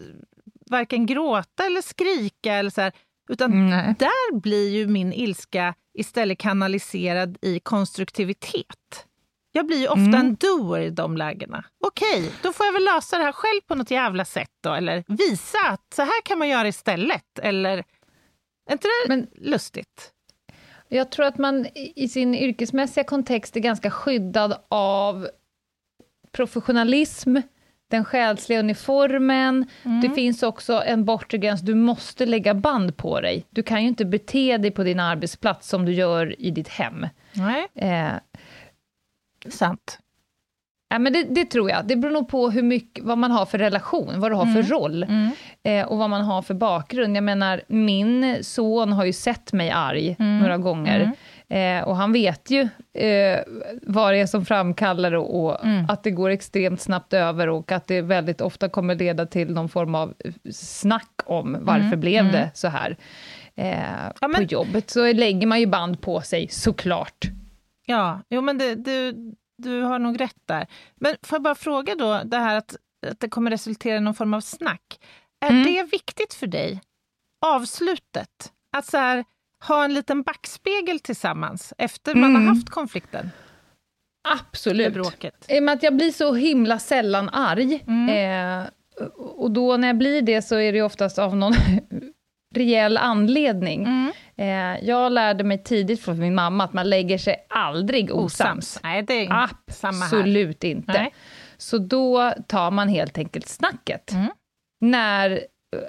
varken 0.73 1.05
gråta 1.05 1.65
eller 1.65 1.81
skrika 1.81 2.53
eller 2.53 2.69
så 2.69 2.81
här. 2.81 2.91
Utan 3.29 3.69
Nej. 3.69 3.95
där 3.99 4.39
blir 4.39 4.69
ju 4.69 4.87
min 4.87 5.13
ilska 5.13 5.73
istället 5.93 6.37
kanaliserad 6.37 7.37
i 7.41 7.59
konstruktivitet. 7.59 9.05
Jag 9.51 9.67
blir 9.67 9.77
ju 9.77 9.87
ofta 9.87 9.99
Mm. 10.01 10.13
en 10.15 10.35
doer 10.35 10.81
i 10.81 10.89
de 10.89 11.17
lägena. 11.17 11.65
Okej, 11.85 12.31
då 12.41 12.53
får 12.53 12.65
jag 12.65 12.73
väl 12.73 12.83
lösa 12.83 13.17
det 13.17 13.23
här 13.23 13.31
själv 13.31 13.61
på 13.67 13.75
något 13.75 13.91
jävla 13.91 14.25
sätt 14.25 14.49
då, 14.63 14.73
eller 14.73 15.03
visa 15.07 15.57
att 15.69 15.93
så 15.95 16.01
här 16.01 16.21
kan 16.25 16.39
man 16.39 16.49
göra 16.49 16.67
istället, 16.67 17.39
eller... 17.39 17.77
Är 18.69 18.73
inte 18.73 18.87
det 18.87 19.07
Men- 19.15 19.27
lustigt? 19.35 20.11
Jag 20.87 21.11
tror 21.11 21.25
att 21.25 21.37
man 21.37 21.67
i 21.95 22.07
sin 22.09 22.35
yrkesmässiga 22.35 23.03
kontext 23.03 23.55
är 23.55 23.59
ganska 23.59 23.91
skyddad 23.91 24.57
av 24.69 25.27
professionalism, 26.31 27.37
den 27.91 28.05
själsliga 28.05 28.59
uniformen. 28.59 29.65
Det 30.01 30.09
finns 30.09 30.43
också 30.43 30.83
en 30.85 31.05
bortre 31.05 31.37
gräns, 31.37 31.61
du 31.61 31.75
måste 31.75 32.25
lägga 32.25 32.53
band 32.53 32.97
på 32.97 33.21
dig. 33.21 33.45
Du 33.49 33.63
kan 33.63 33.81
ju 33.81 33.87
inte 33.87 34.05
bete 34.05 34.57
dig 34.57 34.71
på 34.71 34.83
din 34.83 34.99
arbetsplats 34.99 35.69
som 35.69 35.85
du 35.85 35.93
gör 35.93 36.41
i 36.41 36.51
ditt 36.51 36.67
hem. 36.67 37.07
Nej, 37.33 37.67
Eh, 37.75 38.13
sant. 39.49 39.99
ja, 40.89 40.99
men 40.99 41.13
det, 41.13 41.23
det 41.23 41.45
tror 41.45 41.69
jag. 41.69 41.87
Det 41.87 41.95
beror 41.95 42.11
nog 42.11 42.27
på 42.27 42.49
hur 42.49 42.63
mycket, 42.63 43.03
vad 43.03 43.17
man 43.17 43.31
har 43.31 43.45
för 43.45 43.57
relation, 43.57 44.19
vad 44.19 44.31
du 44.31 44.35
har 44.35 44.45
för 44.45 44.63
roll 44.63 45.03
Mm. 45.03 45.29
eh, 45.63 45.85
och 45.87 45.97
vad 45.97 46.09
man 46.09 46.21
har 46.21 46.41
för 46.41 46.53
bakgrund. 46.53 47.17
Jag 47.17 47.23
menar, 47.23 47.61
min 47.67 48.43
son 48.43 48.93
har 48.93 49.05
ju 49.05 49.13
sett 49.13 49.53
mig 49.53 49.69
arg 49.71 50.15
Mm. 50.19 50.39
några 50.39 50.57
gånger. 50.57 51.11
Eh, 51.53 51.83
och 51.83 51.95
han 51.95 52.13
vet 52.13 52.49
ju 52.51 52.61
eh, 52.93 53.39
vad 53.81 54.13
det 54.13 54.17
är 54.19 54.25
som 54.25 54.45
framkallar 54.45 55.11
det 55.11 55.17
och 55.17 55.65
Mm. 55.65 55.85
att 55.89 56.03
det 56.03 56.11
går 56.11 56.29
extremt 56.29 56.81
snabbt 56.81 57.13
över 57.13 57.49
och 57.49 57.71
att 57.71 57.87
det 57.87 58.01
väldigt 58.01 58.41
ofta 58.41 58.69
kommer 58.69 58.95
leda 58.95 59.25
till 59.25 59.53
någon 59.53 59.69
form 59.69 59.95
av 59.95 60.13
snack 60.51 61.11
om 61.25 61.57
varför 61.61 61.95
blev 61.97 62.31
det 62.31 62.51
så 62.53 62.67
här. 62.67 62.97
Eh, 63.55 63.93
Mm. 63.99 64.13
Ja, 64.21 64.27
men- 64.27 64.47
På 64.47 64.53
jobbet 64.53 64.89
så 64.89 65.13
lägger 65.13 65.47
man 65.47 65.59
ju 65.59 65.65
band 65.67 66.01
på 66.01 66.21
sig, 66.21 66.47
såklart. 66.47 67.25
Ja, 67.85 68.19
jo, 68.29 68.41
men 68.41 68.57
det, 68.57 68.75
du, 68.75 69.13
du 69.57 69.81
har 69.81 69.99
nog 69.99 70.21
rätt 70.21 70.37
där. 70.45 70.67
Men 70.95 71.15
får 71.23 71.35
jag 71.35 71.43
bara 71.43 71.55
fråga 71.55 71.95
då, 71.95 72.21
det 72.25 72.37
här 72.37 72.55
att, 72.57 72.75
att 73.07 73.19
det 73.19 73.29
kommer 73.29 73.51
resultera 73.51 73.97
i 73.97 73.99
någon 73.99 74.13
form 74.15 74.33
av 74.33 74.41
snack. 74.41 74.99
Är 75.45 75.49
Mm. 75.49 75.63
det 75.63 75.83
viktigt 75.83 76.33
för 76.33 76.47
dig? 76.47 76.81
Avslutet? 77.45 78.51
Att 78.77 78.85
så 78.85 78.97
här, 78.97 79.25
ha 79.67 79.83
en 79.85 79.93
liten 79.93 80.21
backspegel 80.23 80.99
tillsammans 80.99 81.73
efter 81.77 82.15
man 82.15 82.29
Mm. 82.29 82.47
har 82.47 82.55
haft 82.55 82.69
konflikten? 82.69 83.31
Absolut. 84.27 84.93
bråket? 84.93 85.45
I 85.49 85.59
och 85.59 85.63
med 85.63 85.73
att 85.73 85.83
jag 85.83 85.95
blir 85.95 86.11
så 86.11 86.33
himla 86.33 86.79
sällan 86.79 87.29
arg, 87.29 87.83
Mm. 87.87 88.61
eh, 88.61 88.67
och 89.17 89.51
då 89.51 89.77
när 89.77 89.87
jag 89.87 89.97
blir 89.97 90.21
det 90.21 90.41
så 90.41 90.55
är 90.55 90.73
det 90.73 90.81
oftast 90.81 91.19
av 91.19 91.35
någon 91.35 91.53
rejäl 92.55 92.97
anledning. 92.97 93.83
Mm. 93.85 94.11
Eh, 94.37 94.85
jag 94.87 95.11
lärde 95.11 95.43
mig 95.43 95.63
tidigt 95.63 96.01
från 96.01 96.19
min 96.19 96.35
mamma 96.35 96.63
att 96.63 96.73
man 96.73 96.89
lägger 96.89 97.17
sig 97.17 97.45
aldrig 97.49 98.11
osams. 98.15 98.79
Nej, 98.83 99.01
det 99.03 99.25
är. 99.25 99.47
Absolut 99.83 100.63
inte. 100.63 100.91
Nej. 100.93 101.13
Så 101.57 101.77
då 101.77 102.33
tar 102.47 102.71
man 102.71 102.87
helt 102.89 103.17
enkelt 103.17 103.47
snacket. 103.47 104.11
Mm. 104.11 104.27
När 104.81 105.41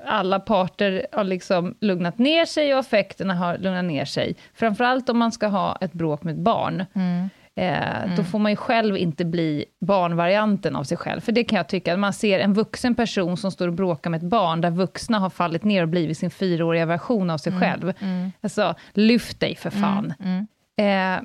alla 0.06 0.40
parter 0.40 1.06
har 1.12 1.24
liksom 1.24 1.74
lugnat 1.80 2.18
ner 2.18 2.44
sig 2.44 2.72
och 2.74 2.80
affekterna 2.80 3.34
har 3.34 3.58
lugnat 3.58 3.84
ner 3.84 4.04
sig. 4.04 4.36
Framförallt 4.54 5.08
om 5.08 5.18
man 5.18 5.32
ska 5.32 5.46
ha 5.46 5.78
ett 5.80 5.92
bråk 5.92 6.22
med 6.22 6.34
ett 6.34 6.40
barn. 6.40 6.84
Mm. 6.94 7.28
Eh, 7.56 8.16
Då 8.16 8.24
får 8.24 8.38
man 8.38 8.52
ju 8.52 8.56
själv 8.56 8.96
inte 8.96 9.24
bli 9.24 9.64
barnvarianten 9.80 10.76
av 10.76 10.84
sig 10.84 10.96
själv. 10.98 11.20
För 11.20 11.32
det 11.32 11.44
kan 11.44 11.56
jag 11.56 11.68
tycka, 11.68 11.92
att 11.92 11.98
man 11.98 12.12
ser 12.12 12.38
en 12.40 12.52
vuxen 12.52 12.94
person 12.94 13.36
som 13.36 13.50
står 13.50 13.68
och 13.68 13.74
bråkar 13.74 14.10
med 14.10 14.18
ett 14.18 14.28
barn, 14.28 14.60
där 14.60 14.70
vuxna 14.70 15.18
har 15.18 15.30
fallit 15.30 15.64
ner 15.64 15.82
och 15.82 15.88
blivit 15.88 16.18
sin 16.18 16.30
fyraåriga 16.30 16.86
version 16.86 17.30
av 17.30 17.38
sig 17.38 17.60
själv. 17.60 17.92
Alltså, 18.40 18.74
lyft 18.92 19.40
dig 19.40 19.54
för 19.56 19.70
fan. 19.70 20.14
Mm. 20.20 20.46
Eh, 20.76 21.22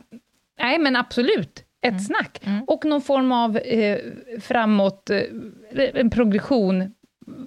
nej, 0.61 0.79
men 0.79 0.95
absolut. 0.95 1.63
Ett 1.81 2.05
snack. 2.05 2.41
Och 2.67 2.85
någon 2.85 3.01
form 3.01 3.31
av 3.31 3.57
eh, 3.57 3.97
framåt, 4.41 5.09
eh, 5.09 5.21
en 5.93 6.09
progression. 6.09 6.93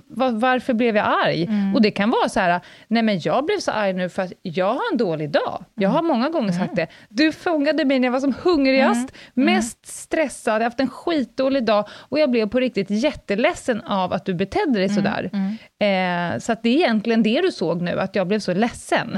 Va- 0.08 0.30
varför 0.30 0.74
blev 0.74 0.96
jag 0.96 1.06
arg? 1.24 1.48
Och 1.74 1.82
det 1.82 1.90
kan 1.90 2.10
vara 2.10 2.28
så 2.28 2.40
här, 2.40 2.60
nej 2.88 3.02
men 3.02 3.20
jag 3.20 3.44
blev 3.46 3.58
så 3.58 3.70
arg 3.70 3.92
nu 3.92 4.08
för 4.08 4.22
att 4.22 4.32
jag 4.42 4.66
har 4.74 4.80
en 4.92 4.98
dålig 4.98 5.30
dag. 5.30 5.64
Jag 5.74 5.88
har 5.88 6.02
många 6.02 6.28
gånger 6.28 6.52
sagt 6.52 6.76
det. 6.76 6.86
Du 7.08 7.32
fångade 7.32 7.84
mig 7.84 7.98
när 7.98 8.06
jag 8.08 8.12
var 8.12 8.20
som 8.20 8.34
hungrigast, 8.42 9.12
mest 9.34 9.86
stressad, 9.86 10.52
jag 10.54 10.58
har 10.60 10.64
haft 10.64 10.80
en 10.80 10.88
skitdålig 10.88 11.64
dag 11.64 11.88
och 11.92 12.18
jag 12.18 12.30
blev 12.30 12.48
på 12.48 12.60
riktigt 12.60 12.90
jätteledsen 12.90 13.80
av 13.80 14.12
att 14.12 14.24
du 14.24 14.34
betedde 14.34 14.78
dig 14.78 14.88
sådär. 14.88 15.30
Eh, 15.78 16.38
så 16.38 16.52
att 16.52 16.62
det 16.62 16.68
är 16.68 16.74
egentligen 16.76 17.22
det 17.22 17.40
du 17.40 17.52
såg 17.52 17.82
nu, 17.82 18.00
att 18.00 18.16
jag 18.16 18.26
blev 18.28 18.38
så 18.38 18.54
ledsen. 18.54 19.16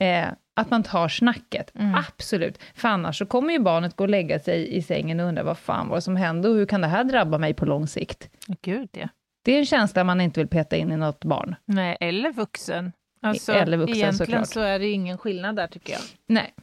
Eh, 0.00 0.24
att 0.56 0.70
man 0.70 0.82
tar 0.82 1.08
snacket, 1.08 1.70
absolut. 2.08 2.58
För 2.74 2.88
annars 2.88 3.18
så 3.18 3.26
kommer 3.26 3.52
ju 3.52 3.58
barnet 3.58 3.96
gå 3.96 4.04
och 4.04 4.10
lägga 4.10 4.38
sig 4.38 4.76
i 4.76 4.82
sängen 4.82 5.20
och 5.20 5.26
undra 5.26 5.42
vad 5.42 5.58
fan 5.58 5.88
var 5.88 5.96
det 5.96 6.02
som 6.02 6.16
hände 6.16 6.48
och 6.48 6.54
hur 6.54 6.66
kan 6.66 6.80
det 6.80 6.86
här 6.86 7.04
drabba 7.04 7.38
mig 7.38 7.54
på 7.54 7.64
lång 7.66 7.86
sikt? 7.86 8.28
Gud, 8.62 8.88
ja. 8.92 9.08
Det 9.44 9.52
är 9.52 9.58
en 9.58 9.66
känsla 9.66 10.04
man 10.04 10.20
inte 10.20 10.40
vill 10.40 10.48
peta 10.48 10.76
in 10.76 10.92
i 10.92 10.96
något 10.96 11.24
barn. 11.24 11.56
Nej, 11.64 11.96
eller 12.00 12.32
vuxen. 12.32 12.92
Alltså, 13.22 13.52
Eller 13.52 13.76
vuxen, 13.76 13.96
egentligen 13.96 14.26
såklart. 14.46 14.48
så 14.48 14.60
är 14.60 14.78
det 14.78 14.88
ingen 14.90 15.18
skillnad 15.18 15.56
där, 15.56 15.66
tycker 15.66 15.92
jag. 15.92 16.02
Nej. 16.28 16.54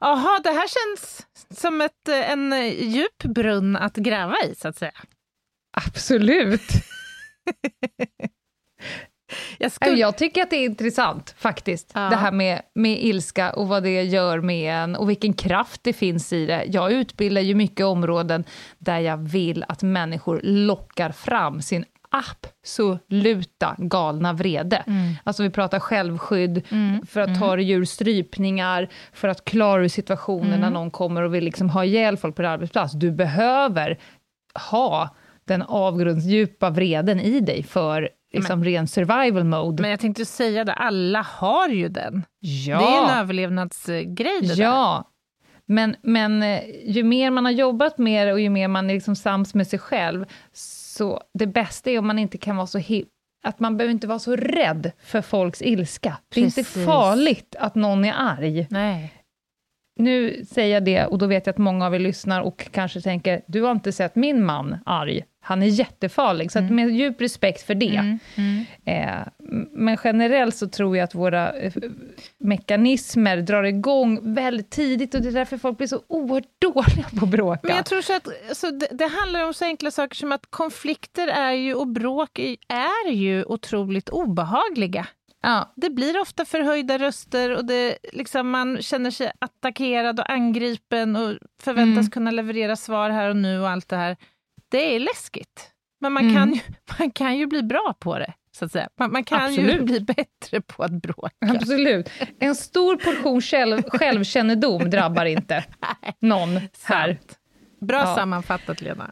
Jaha, 0.00 0.40
det 0.44 0.50
här 0.50 0.68
känns 0.68 1.26
som 1.60 1.80
ett, 1.80 2.08
eh, 2.08 2.30
en 2.30 2.52
eh, 2.52 2.82
djup 2.84 3.22
brunn 3.24 3.76
att 3.76 3.96
gräva 3.96 4.34
i, 4.50 4.54
så 4.54 4.68
att 4.68 4.76
säga. 4.76 4.92
Absolut. 5.86 6.70
Jag 9.58 9.72
skulle... 9.72 9.96
Jag 9.96 10.18
tycker 10.18 10.42
att 10.42 10.50
det 10.50 10.56
är 10.56 10.64
intressant, 10.64 11.34
faktiskt. 11.38 11.92
Ja. 11.94 12.00
Det 12.00 12.16
här 12.16 12.32
med, 12.32 12.62
med 12.74 13.04
ilska 13.04 13.52
och 13.52 13.68
vad 13.68 13.82
det 13.82 14.02
gör 14.02 14.40
med 14.40 14.74
en 14.74 14.96
och 14.96 15.10
vilken 15.10 15.32
kraft 15.32 15.80
det 15.84 15.92
finns 15.92 16.32
i 16.32 16.46
det. 16.46 16.64
Jag 16.68 16.92
utbildar 16.92 17.42
ju 17.42 17.54
mycket 17.54 17.86
områden 17.86 18.44
där 18.78 18.98
jag 18.98 19.16
vill 19.16 19.64
att 19.68 19.82
människor 19.82 20.40
lockar 20.42 21.12
fram 21.12 21.62
sin 21.62 21.84
absoluta 22.10 23.74
galna 23.78 24.32
vrede. 24.32 24.84
Alltså 25.24 25.42
vi 25.42 25.50
pratar 25.50 25.80
självskydd, 25.80 26.62
för 27.08 27.20
att 27.20 27.40
ta 27.40 27.56
dig 27.56 27.70
ur 27.70 27.84
strypningar, 27.84 28.88
för 29.12 29.28
att 29.28 29.44
klara 29.44 29.84
ur 29.84 29.88
situationer 29.88 30.58
när 30.58 30.70
någon 30.70 30.90
kommer 30.90 31.22
och 31.22 31.34
vill 31.34 31.44
liksom 31.44 31.70
ha 31.70 31.84
ihjäl 31.84 32.16
folk 32.16 32.36
på 32.36 32.42
din 32.42 32.50
arbetsplats. 32.50 32.92
Du 32.92 33.10
behöver 33.10 33.98
ha 34.70 35.14
den 35.44 35.62
avgrundsdjupa 35.62 36.70
vreden 36.70 37.20
i 37.20 37.40
dig 37.40 37.62
för 37.62 38.08
liksom 38.34 38.64
ren 38.64 38.86
survival 38.88 39.44
mode. 39.44 39.80
Men 39.82 39.90
jag 39.90 40.00
tänkte 40.00 40.24
säga 40.24 40.64
det, 40.64 40.72
alla 40.72 41.22
har 41.22 41.68
ju 41.68 41.88
den. 41.88 42.22
ja. 42.40 42.78
Det 42.78 42.84
är 42.84 43.04
en 43.14 43.18
överlevnadsgrej 43.20 44.40
det 44.40 44.54
där. 44.54 44.62
Ja, 44.62 45.10
men, 45.66 45.96
men 46.02 46.42
eh, 46.42 46.60
ju 46.86 47.02
mer 47.02 47.30
man 47.30 47.44
har 47.44 47.52
jobbat 47.52 47.98
med 47.98 48.26
det 48.26 48.32
och 48.32 48.40
ju 48.40 48.48
mer 48.50 48.68
man 48.68 48.90
är 48.90 48.94
liksom 48.94 49.16
sams 49.16 49.54
med 49.54 49.66
sig 49.66 49.78
själv, 49.78 50.24
så 50.52 51.20
det 51.38 51.46
bästa 51.46 51.90
är 51.90 51.98
om 51.98 52.06
man 52.06 52.18
inte 52.18 52.38
kan 52.38 52.56
vara 52.56 52.66
så 52.66 52.78
hi- 52.78 53.06
att 53.46 53.60
man 53.60 53.76
behöver 53.76 53.92
inte 53.92 54.06
vara 54.06 54.18
så 54.18 54.36
rädd 54.36 54.92
för 55.04 55.22
folks 55.22 55.62
ilska. 55.62 56.16
Det 56.34 56.40
är 56.40 56.44
inte 56.44 56.54
Precis. 56.62 56.84
farligt 56.86 57.56
att 57.58 57.74
någon 57.74 58.04
är 58.04 58.14
arg. 58.16 58.66
Nej. 58.70 59.12
Nu 59.96 60.44
säger 60.50 60.74
jag 60.74 60.84
det, 60.84 61.06
och 61.06 61.18
då 61.18 61.26
vet 61.26 61.46
jag 61.46 61.52
att 61.52 61.58
många 61.58 61.86
av 61.86 61.94
er 61.94 61.98
lyssnar 61.98 62.40
och 62.40 62.68
kanske 62.72 63.00
tänker, 63.00 63.42
du 63.46 63.62
har 63.62 63.72
inte 63.72 63.92
sett 63.92 64.16
min 64.16 64.44
man 64.44 64.76
arg. 64.86 65.24
Han 65.40 65.62
är 65.62 65.66
jättefarlig, 65.66 66.52
så 66.52 66.58
att 66.58 66.70
med 66.70 66.90
djup 66.90 67.20
respekt 67.20 67.62
för 67.62 67.74
det. 67.74 68.16
Mm. 68.36 68.64
Eh, 68.84 69.18
m- 69.50 69.68
men 69.72 69.96
generellt 70.04 70.56
så 70.56 70.68
tror 70.68 70.96
jag 70.96 71.04
att 71.04 71.14
våra 71.14 71.52
eh, 71.52 71.72
mekanismer 72.38 73.36
drar 73.36 73.62
igång 73.62 74.34
väldigt 74.34 74.70
tidigt 74.70 75.14
och 75.14 75.20
det 75.22 75.28
är 75.28 75.32
därför 75.32 75.58
folk 75.58 75.78
blir 75.78 75.86
så 75.88 76.00
oerhört 76.06 76.44
dåliga 76.58 77.06
på 77.18 77.24
att 77.24 77.30
bråka. 77.30 77.60
Men 77.62 77.76
jag 77.76 77.86
tror 77.86 78.00
så 78.00 78.16
att 78.16 78.28
alltså, 78.48 78.70
det, 78.70 78.88
det 78.92 79.06
handlar 79.06 79.46
om 79.46 79.54
så 79.54 79.64
enkla 79.64 79.90
saker 79.90 80.16
som 80.16 80.32
att 80.32 80.46
konflikter 80.50 81.28
är 81.28 81.52
ju, 81.52 81.74
och 81.74 81.86
bråk 81.88 82.38
är 82.68 83.10
ju 83.12 83.44
otroligt 83.44 84.08
obehagliga. 84.08 85.06
Ja, 85.44 85.72
Det 85.76 85.90
blir 85.90 86.20
ofta 86.20 86.44
förhöjda 86.44 86.98
röster 86.98 87.50
och 87.56 87.64
det, 87.64 87.98
liksom, 88.12 88.50
man 88.50 88.82
känner 88.82 89.10
sig 89.10 89.32
attackerad 89.38 90.20
och 90.20 90.30
angripen 90.30 91.16
och 91.16 91.34
förväntas 91.62 91.98
Mm. 92.02 92.10
kunna 92.10 92.30
leverera 92.30 92.76
svar 92.76 93.10
här 93.10 93.28
och 93.30 93.36
nu 93.36 93.60
och 93.60 93.68
allt 93.70 93.88
det 93.88 93.96
här. 93.96 94.16
Det 94.68 94.94
är 94.96 95.00
läskigt. 95.00 95.70
Men 96.00 96.12
man, 96.12 96.22
Mm. 96.22 96.34
kan, 96.36 96.52
ju, 96.54 96.60
man 96.98 97.10
kan 97.10 97.38
ju 97.38 97.46
bli 97.46 97.62
bra 97.62 97.94
på 97.98 98.18
det, 98.18 98.32
så 98.56 98.64
att 98.64 98.72
säga. 98.72 98.88
Man, 98.98 99.12
man 99.12 99.24
kan 99.24 99.54
ju 99.54 99.60
Absolut. 99.62 99.86
bli 99.86 100.00
bättre 100.00 100.60
på 100.60 100.82
att 100.82 100.92
bråka. 100.92 101.30
absolut. 101.40 102.10
En 102.40 102.54
stor 102.54 102.96
portion 102.96 103.40
själv, 103.42 103.82
självkännedom 103.88 104.90
drabbar 104.90 105.24
inte 105.24 105.64
någon 106.20 106.56
här. 106.82 107.08
Sant. 107.18 107.38
Bra 107.80 107.98
Ja. 108.00 108.14
sammanfattat, 108.14 108.80
Lena. 108.80 109.10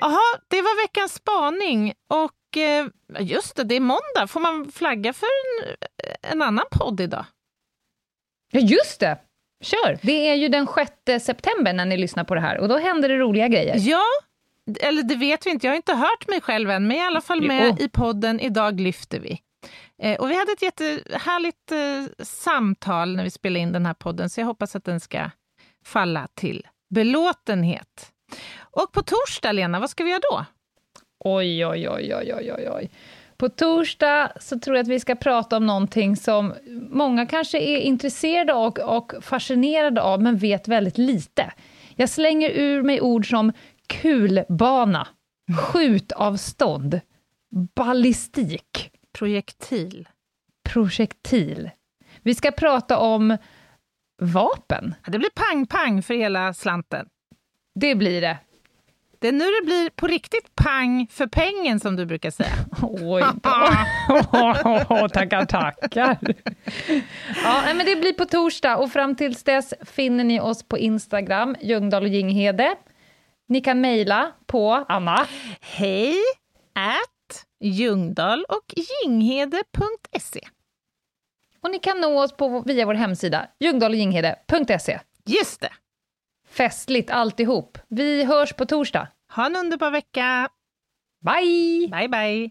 Jaha, 0.00 0.38
det 0.48 0.62
var 0.62 0.82
veckans 0.82 1.12
spaning. 1.14 1.92
Och 2.08 2.32
eh, 2.56 2.86
just 3.20 3.56
det, 3.56 3.64
det 3.64 3.74
är 3.74 3.80
måndag. 3.80 4.26
Får 4.28 4.40
man 4.40 4.72
flagga 4.72 5.12
för 5.12 5.26
en, 5.26 5.76
en 6.22 6.42
annan 6.42 6.64
podd 6.70 7.00
idag? 7.00 7.24
Ja, 8.52 8.60
just 8.60 9.00
det! 9.00 9.18
Kör! 9.60 9.98
Det 10.02 10.28
är 10.28 10.34
ju 10.34 10.48
den 10.48 10.66
6 11.06 11.24
september 11.26 11.72
när 11.72 11.84
ni 11.84 11.96
lyssnar 11.96 12.24
på 12.24 12.34
det 12.34 12.40
här 12.40 12.58
och 12.58 12.68
då 12.68 12.76
händer 12.78 13.08
det 13.08 13.16
roliga 13.18 13.48
grejer. 13.48 13.76
Ja, 13.78 14.02
eller 14.80 15.02
det 15.02 15.14
vet 15.14 15.46
vi 15.46 15.50
inte, 15.50 15.66
jag 15.66 15.72
har 15.72 15.76
inte 15.76 15.94
hört 15.94 16.28
mig 16.28 16.40
själv 16.40 16.70
än, 16.70 16.86
men 16.86 16.96
jag 16.96 17.02
är 17.02 17.06
i 17.06 17.12
alla 17.12 17.20
fall 17.20 17.42
med 17.42 17.76
Jo. 17.78 17.84
i 17.84 17.88
podden 17.88 18.40
Idag 18.40 18.80
lyfter 18.80 19.20
vi. 19.20 19.40
Eh, 20.02 20.20
och 20.20 20.30
vi 20.30 20.38
hade 20.38 20.52
ett 20.52 20.62
jättehärligt 20.62 21.72
eh, 21.72 22.24
samtal 22.24 23.16
när 23.16 23.24
vi 23.24 23.30
spelade 23.30 23.60
in 23.60 23.72
den 23.72 23.86
här 23.86 23.94
podden, 23.94 24.30
så 24.30 24.40
jag 24.40 24.46
hoppas 24.46 24.76
att 24.76 24.84
den 24.84 25.00
ska 25.00 25.30
falla 25.84 26.28
till 26.34 26.66
belåtenhet. 26.94 28.12
Och 28.58 28.92
på 28.92 29.02
torsdag, 29.02 29.52
Lena, 29.52 29.80
vad 29.80 29.90
ska 29.90 30.04
vi 30.04 30.10
göra 30.10 30.20
då? 30.30 30.44
Oj, 31.24 31.66
oj, 31.66 31.88
oj, 31.88 32.14
oj, 32.14 32.34
oj, 32.34 32.52
oj, 32.52 32.68
oj. 32.70 32.90
På 33.36 33.48
torsdag 33.48 34.32
så 34.40 34.58
tror 34.58 34.76
jag 34.76 34.82
att 34.82 34.88
vi 34.88 35.00
ska 35.00 35.14
prata 35.14 35.56
om 35.56 35.66
någonting 35.66 36.16
som 36.16 36.54
många 36.90 37.26
kanske 37.26 37.58
är 37.58 37.78
intresserade 37.78 38.52
och, 38.52 38.78
och 38.78 39.12
fascinerade 39.22 40.02
av, 40.02 40.22
men 40.22 40.36
vet 40.36 40.68
väldigt 40.68 40.98
lite. 40.98 41.52
Jag 41.96 42.08
slänger 42.08 42.50
ur 42.50 42.82
mig 42.82 43.00
ord 43.00 43.30
som 43.30 43.52
kulbana, 43.86 45.08
skjutavstånd, 45.58 47.00
ballistik, 47.74 48.90
Projektil. 49.18 50.08
projektil. 50.68 51.70
Vi 52.22 52.34
ska 52.34 52.50
prata 52.50 52.98
om 52.98 53.36
vapen. 54.22 54.94
Det 55.06 55.18
blir 55.18 55.30
pang-pang 55.30 56.02
för 56.02 56.14
hela 56.14 56.54
slanten. 56.54 57.06
Det 57.74 57.94
blir 57.94 58.20
det. 58.20 58.38
Det 59.18 59.28
är 59.28 59.32
nu 59.32 59.44
det 59.44 59.66
blir 59.66 59.90
på 59.90 60.06
riktigt 60.06 60.54
pang 60.54 61.06
för 61.10 61.26
pengen, 61.26 61.80
som 61.80 61.96
du 61.96 62.06
brukar 62.06 62.30
säga. 62.30 62.52
Oj 62.82 63.22
då. 63.42 65.08
tackar, 65.12 65.44
tackar. 65.44 66.18
Ja, 67.44 67.62
men 67.74 67.86
det 67.86 67.96
blir 67.96 68.12
på 68.12 68.24
torsdag 68.24 68.76
och 68.76 68.92
fram 68.92 69.14
tills 69.14 69.44
dess 69.44 69.74
finner 69.84 70.24
ni 70.24 70.40
oss 70.40 70.62
på 70.62 70.78
Instagram, 70.78 71.56
Ljungdahl 71.60 72.02
och 72.02 72.08
Ginghede. 72.08 72.76
Ni 73.48 73.60
kan 73.60 73.80
mejla 73.80 74.32
på 74.46 74.84
Anna. 74.88 75.26
Hej 75.60 76.14
at 76.74 77.46
Ljungdahl 77.60 78.44
och 78.48 78.74
Ginghede.se. 78.76 80.40
Och 81.60 81.70
ni 81.70 81.78
kan 81.78 82.00
nå 82.00 82.22
oss 82.22 82.32
på, 82.32 82.60
via 82.66 82.86
vår 82.86 82.94
hemsida, 82.94 83.46
ljungdahlochginghede.se. 83.60 85.00
Just 85.24 85.60
det. 85.60 85.72
Festligt 86.48 87.10
alltihop. 87.10 87.78
Vi 87.88 88.24
hörs 88.24 88.52
på 88.52 88.64
torsdag. 88.64 89.08
Ha 89.32 89.46
en 89.46 89.56
underbar 89.56 89.90
vecka. 89.90 90.48
Bye! 91.24 91.88
Bye, 91.90 92.08
bye. 92.08 92.50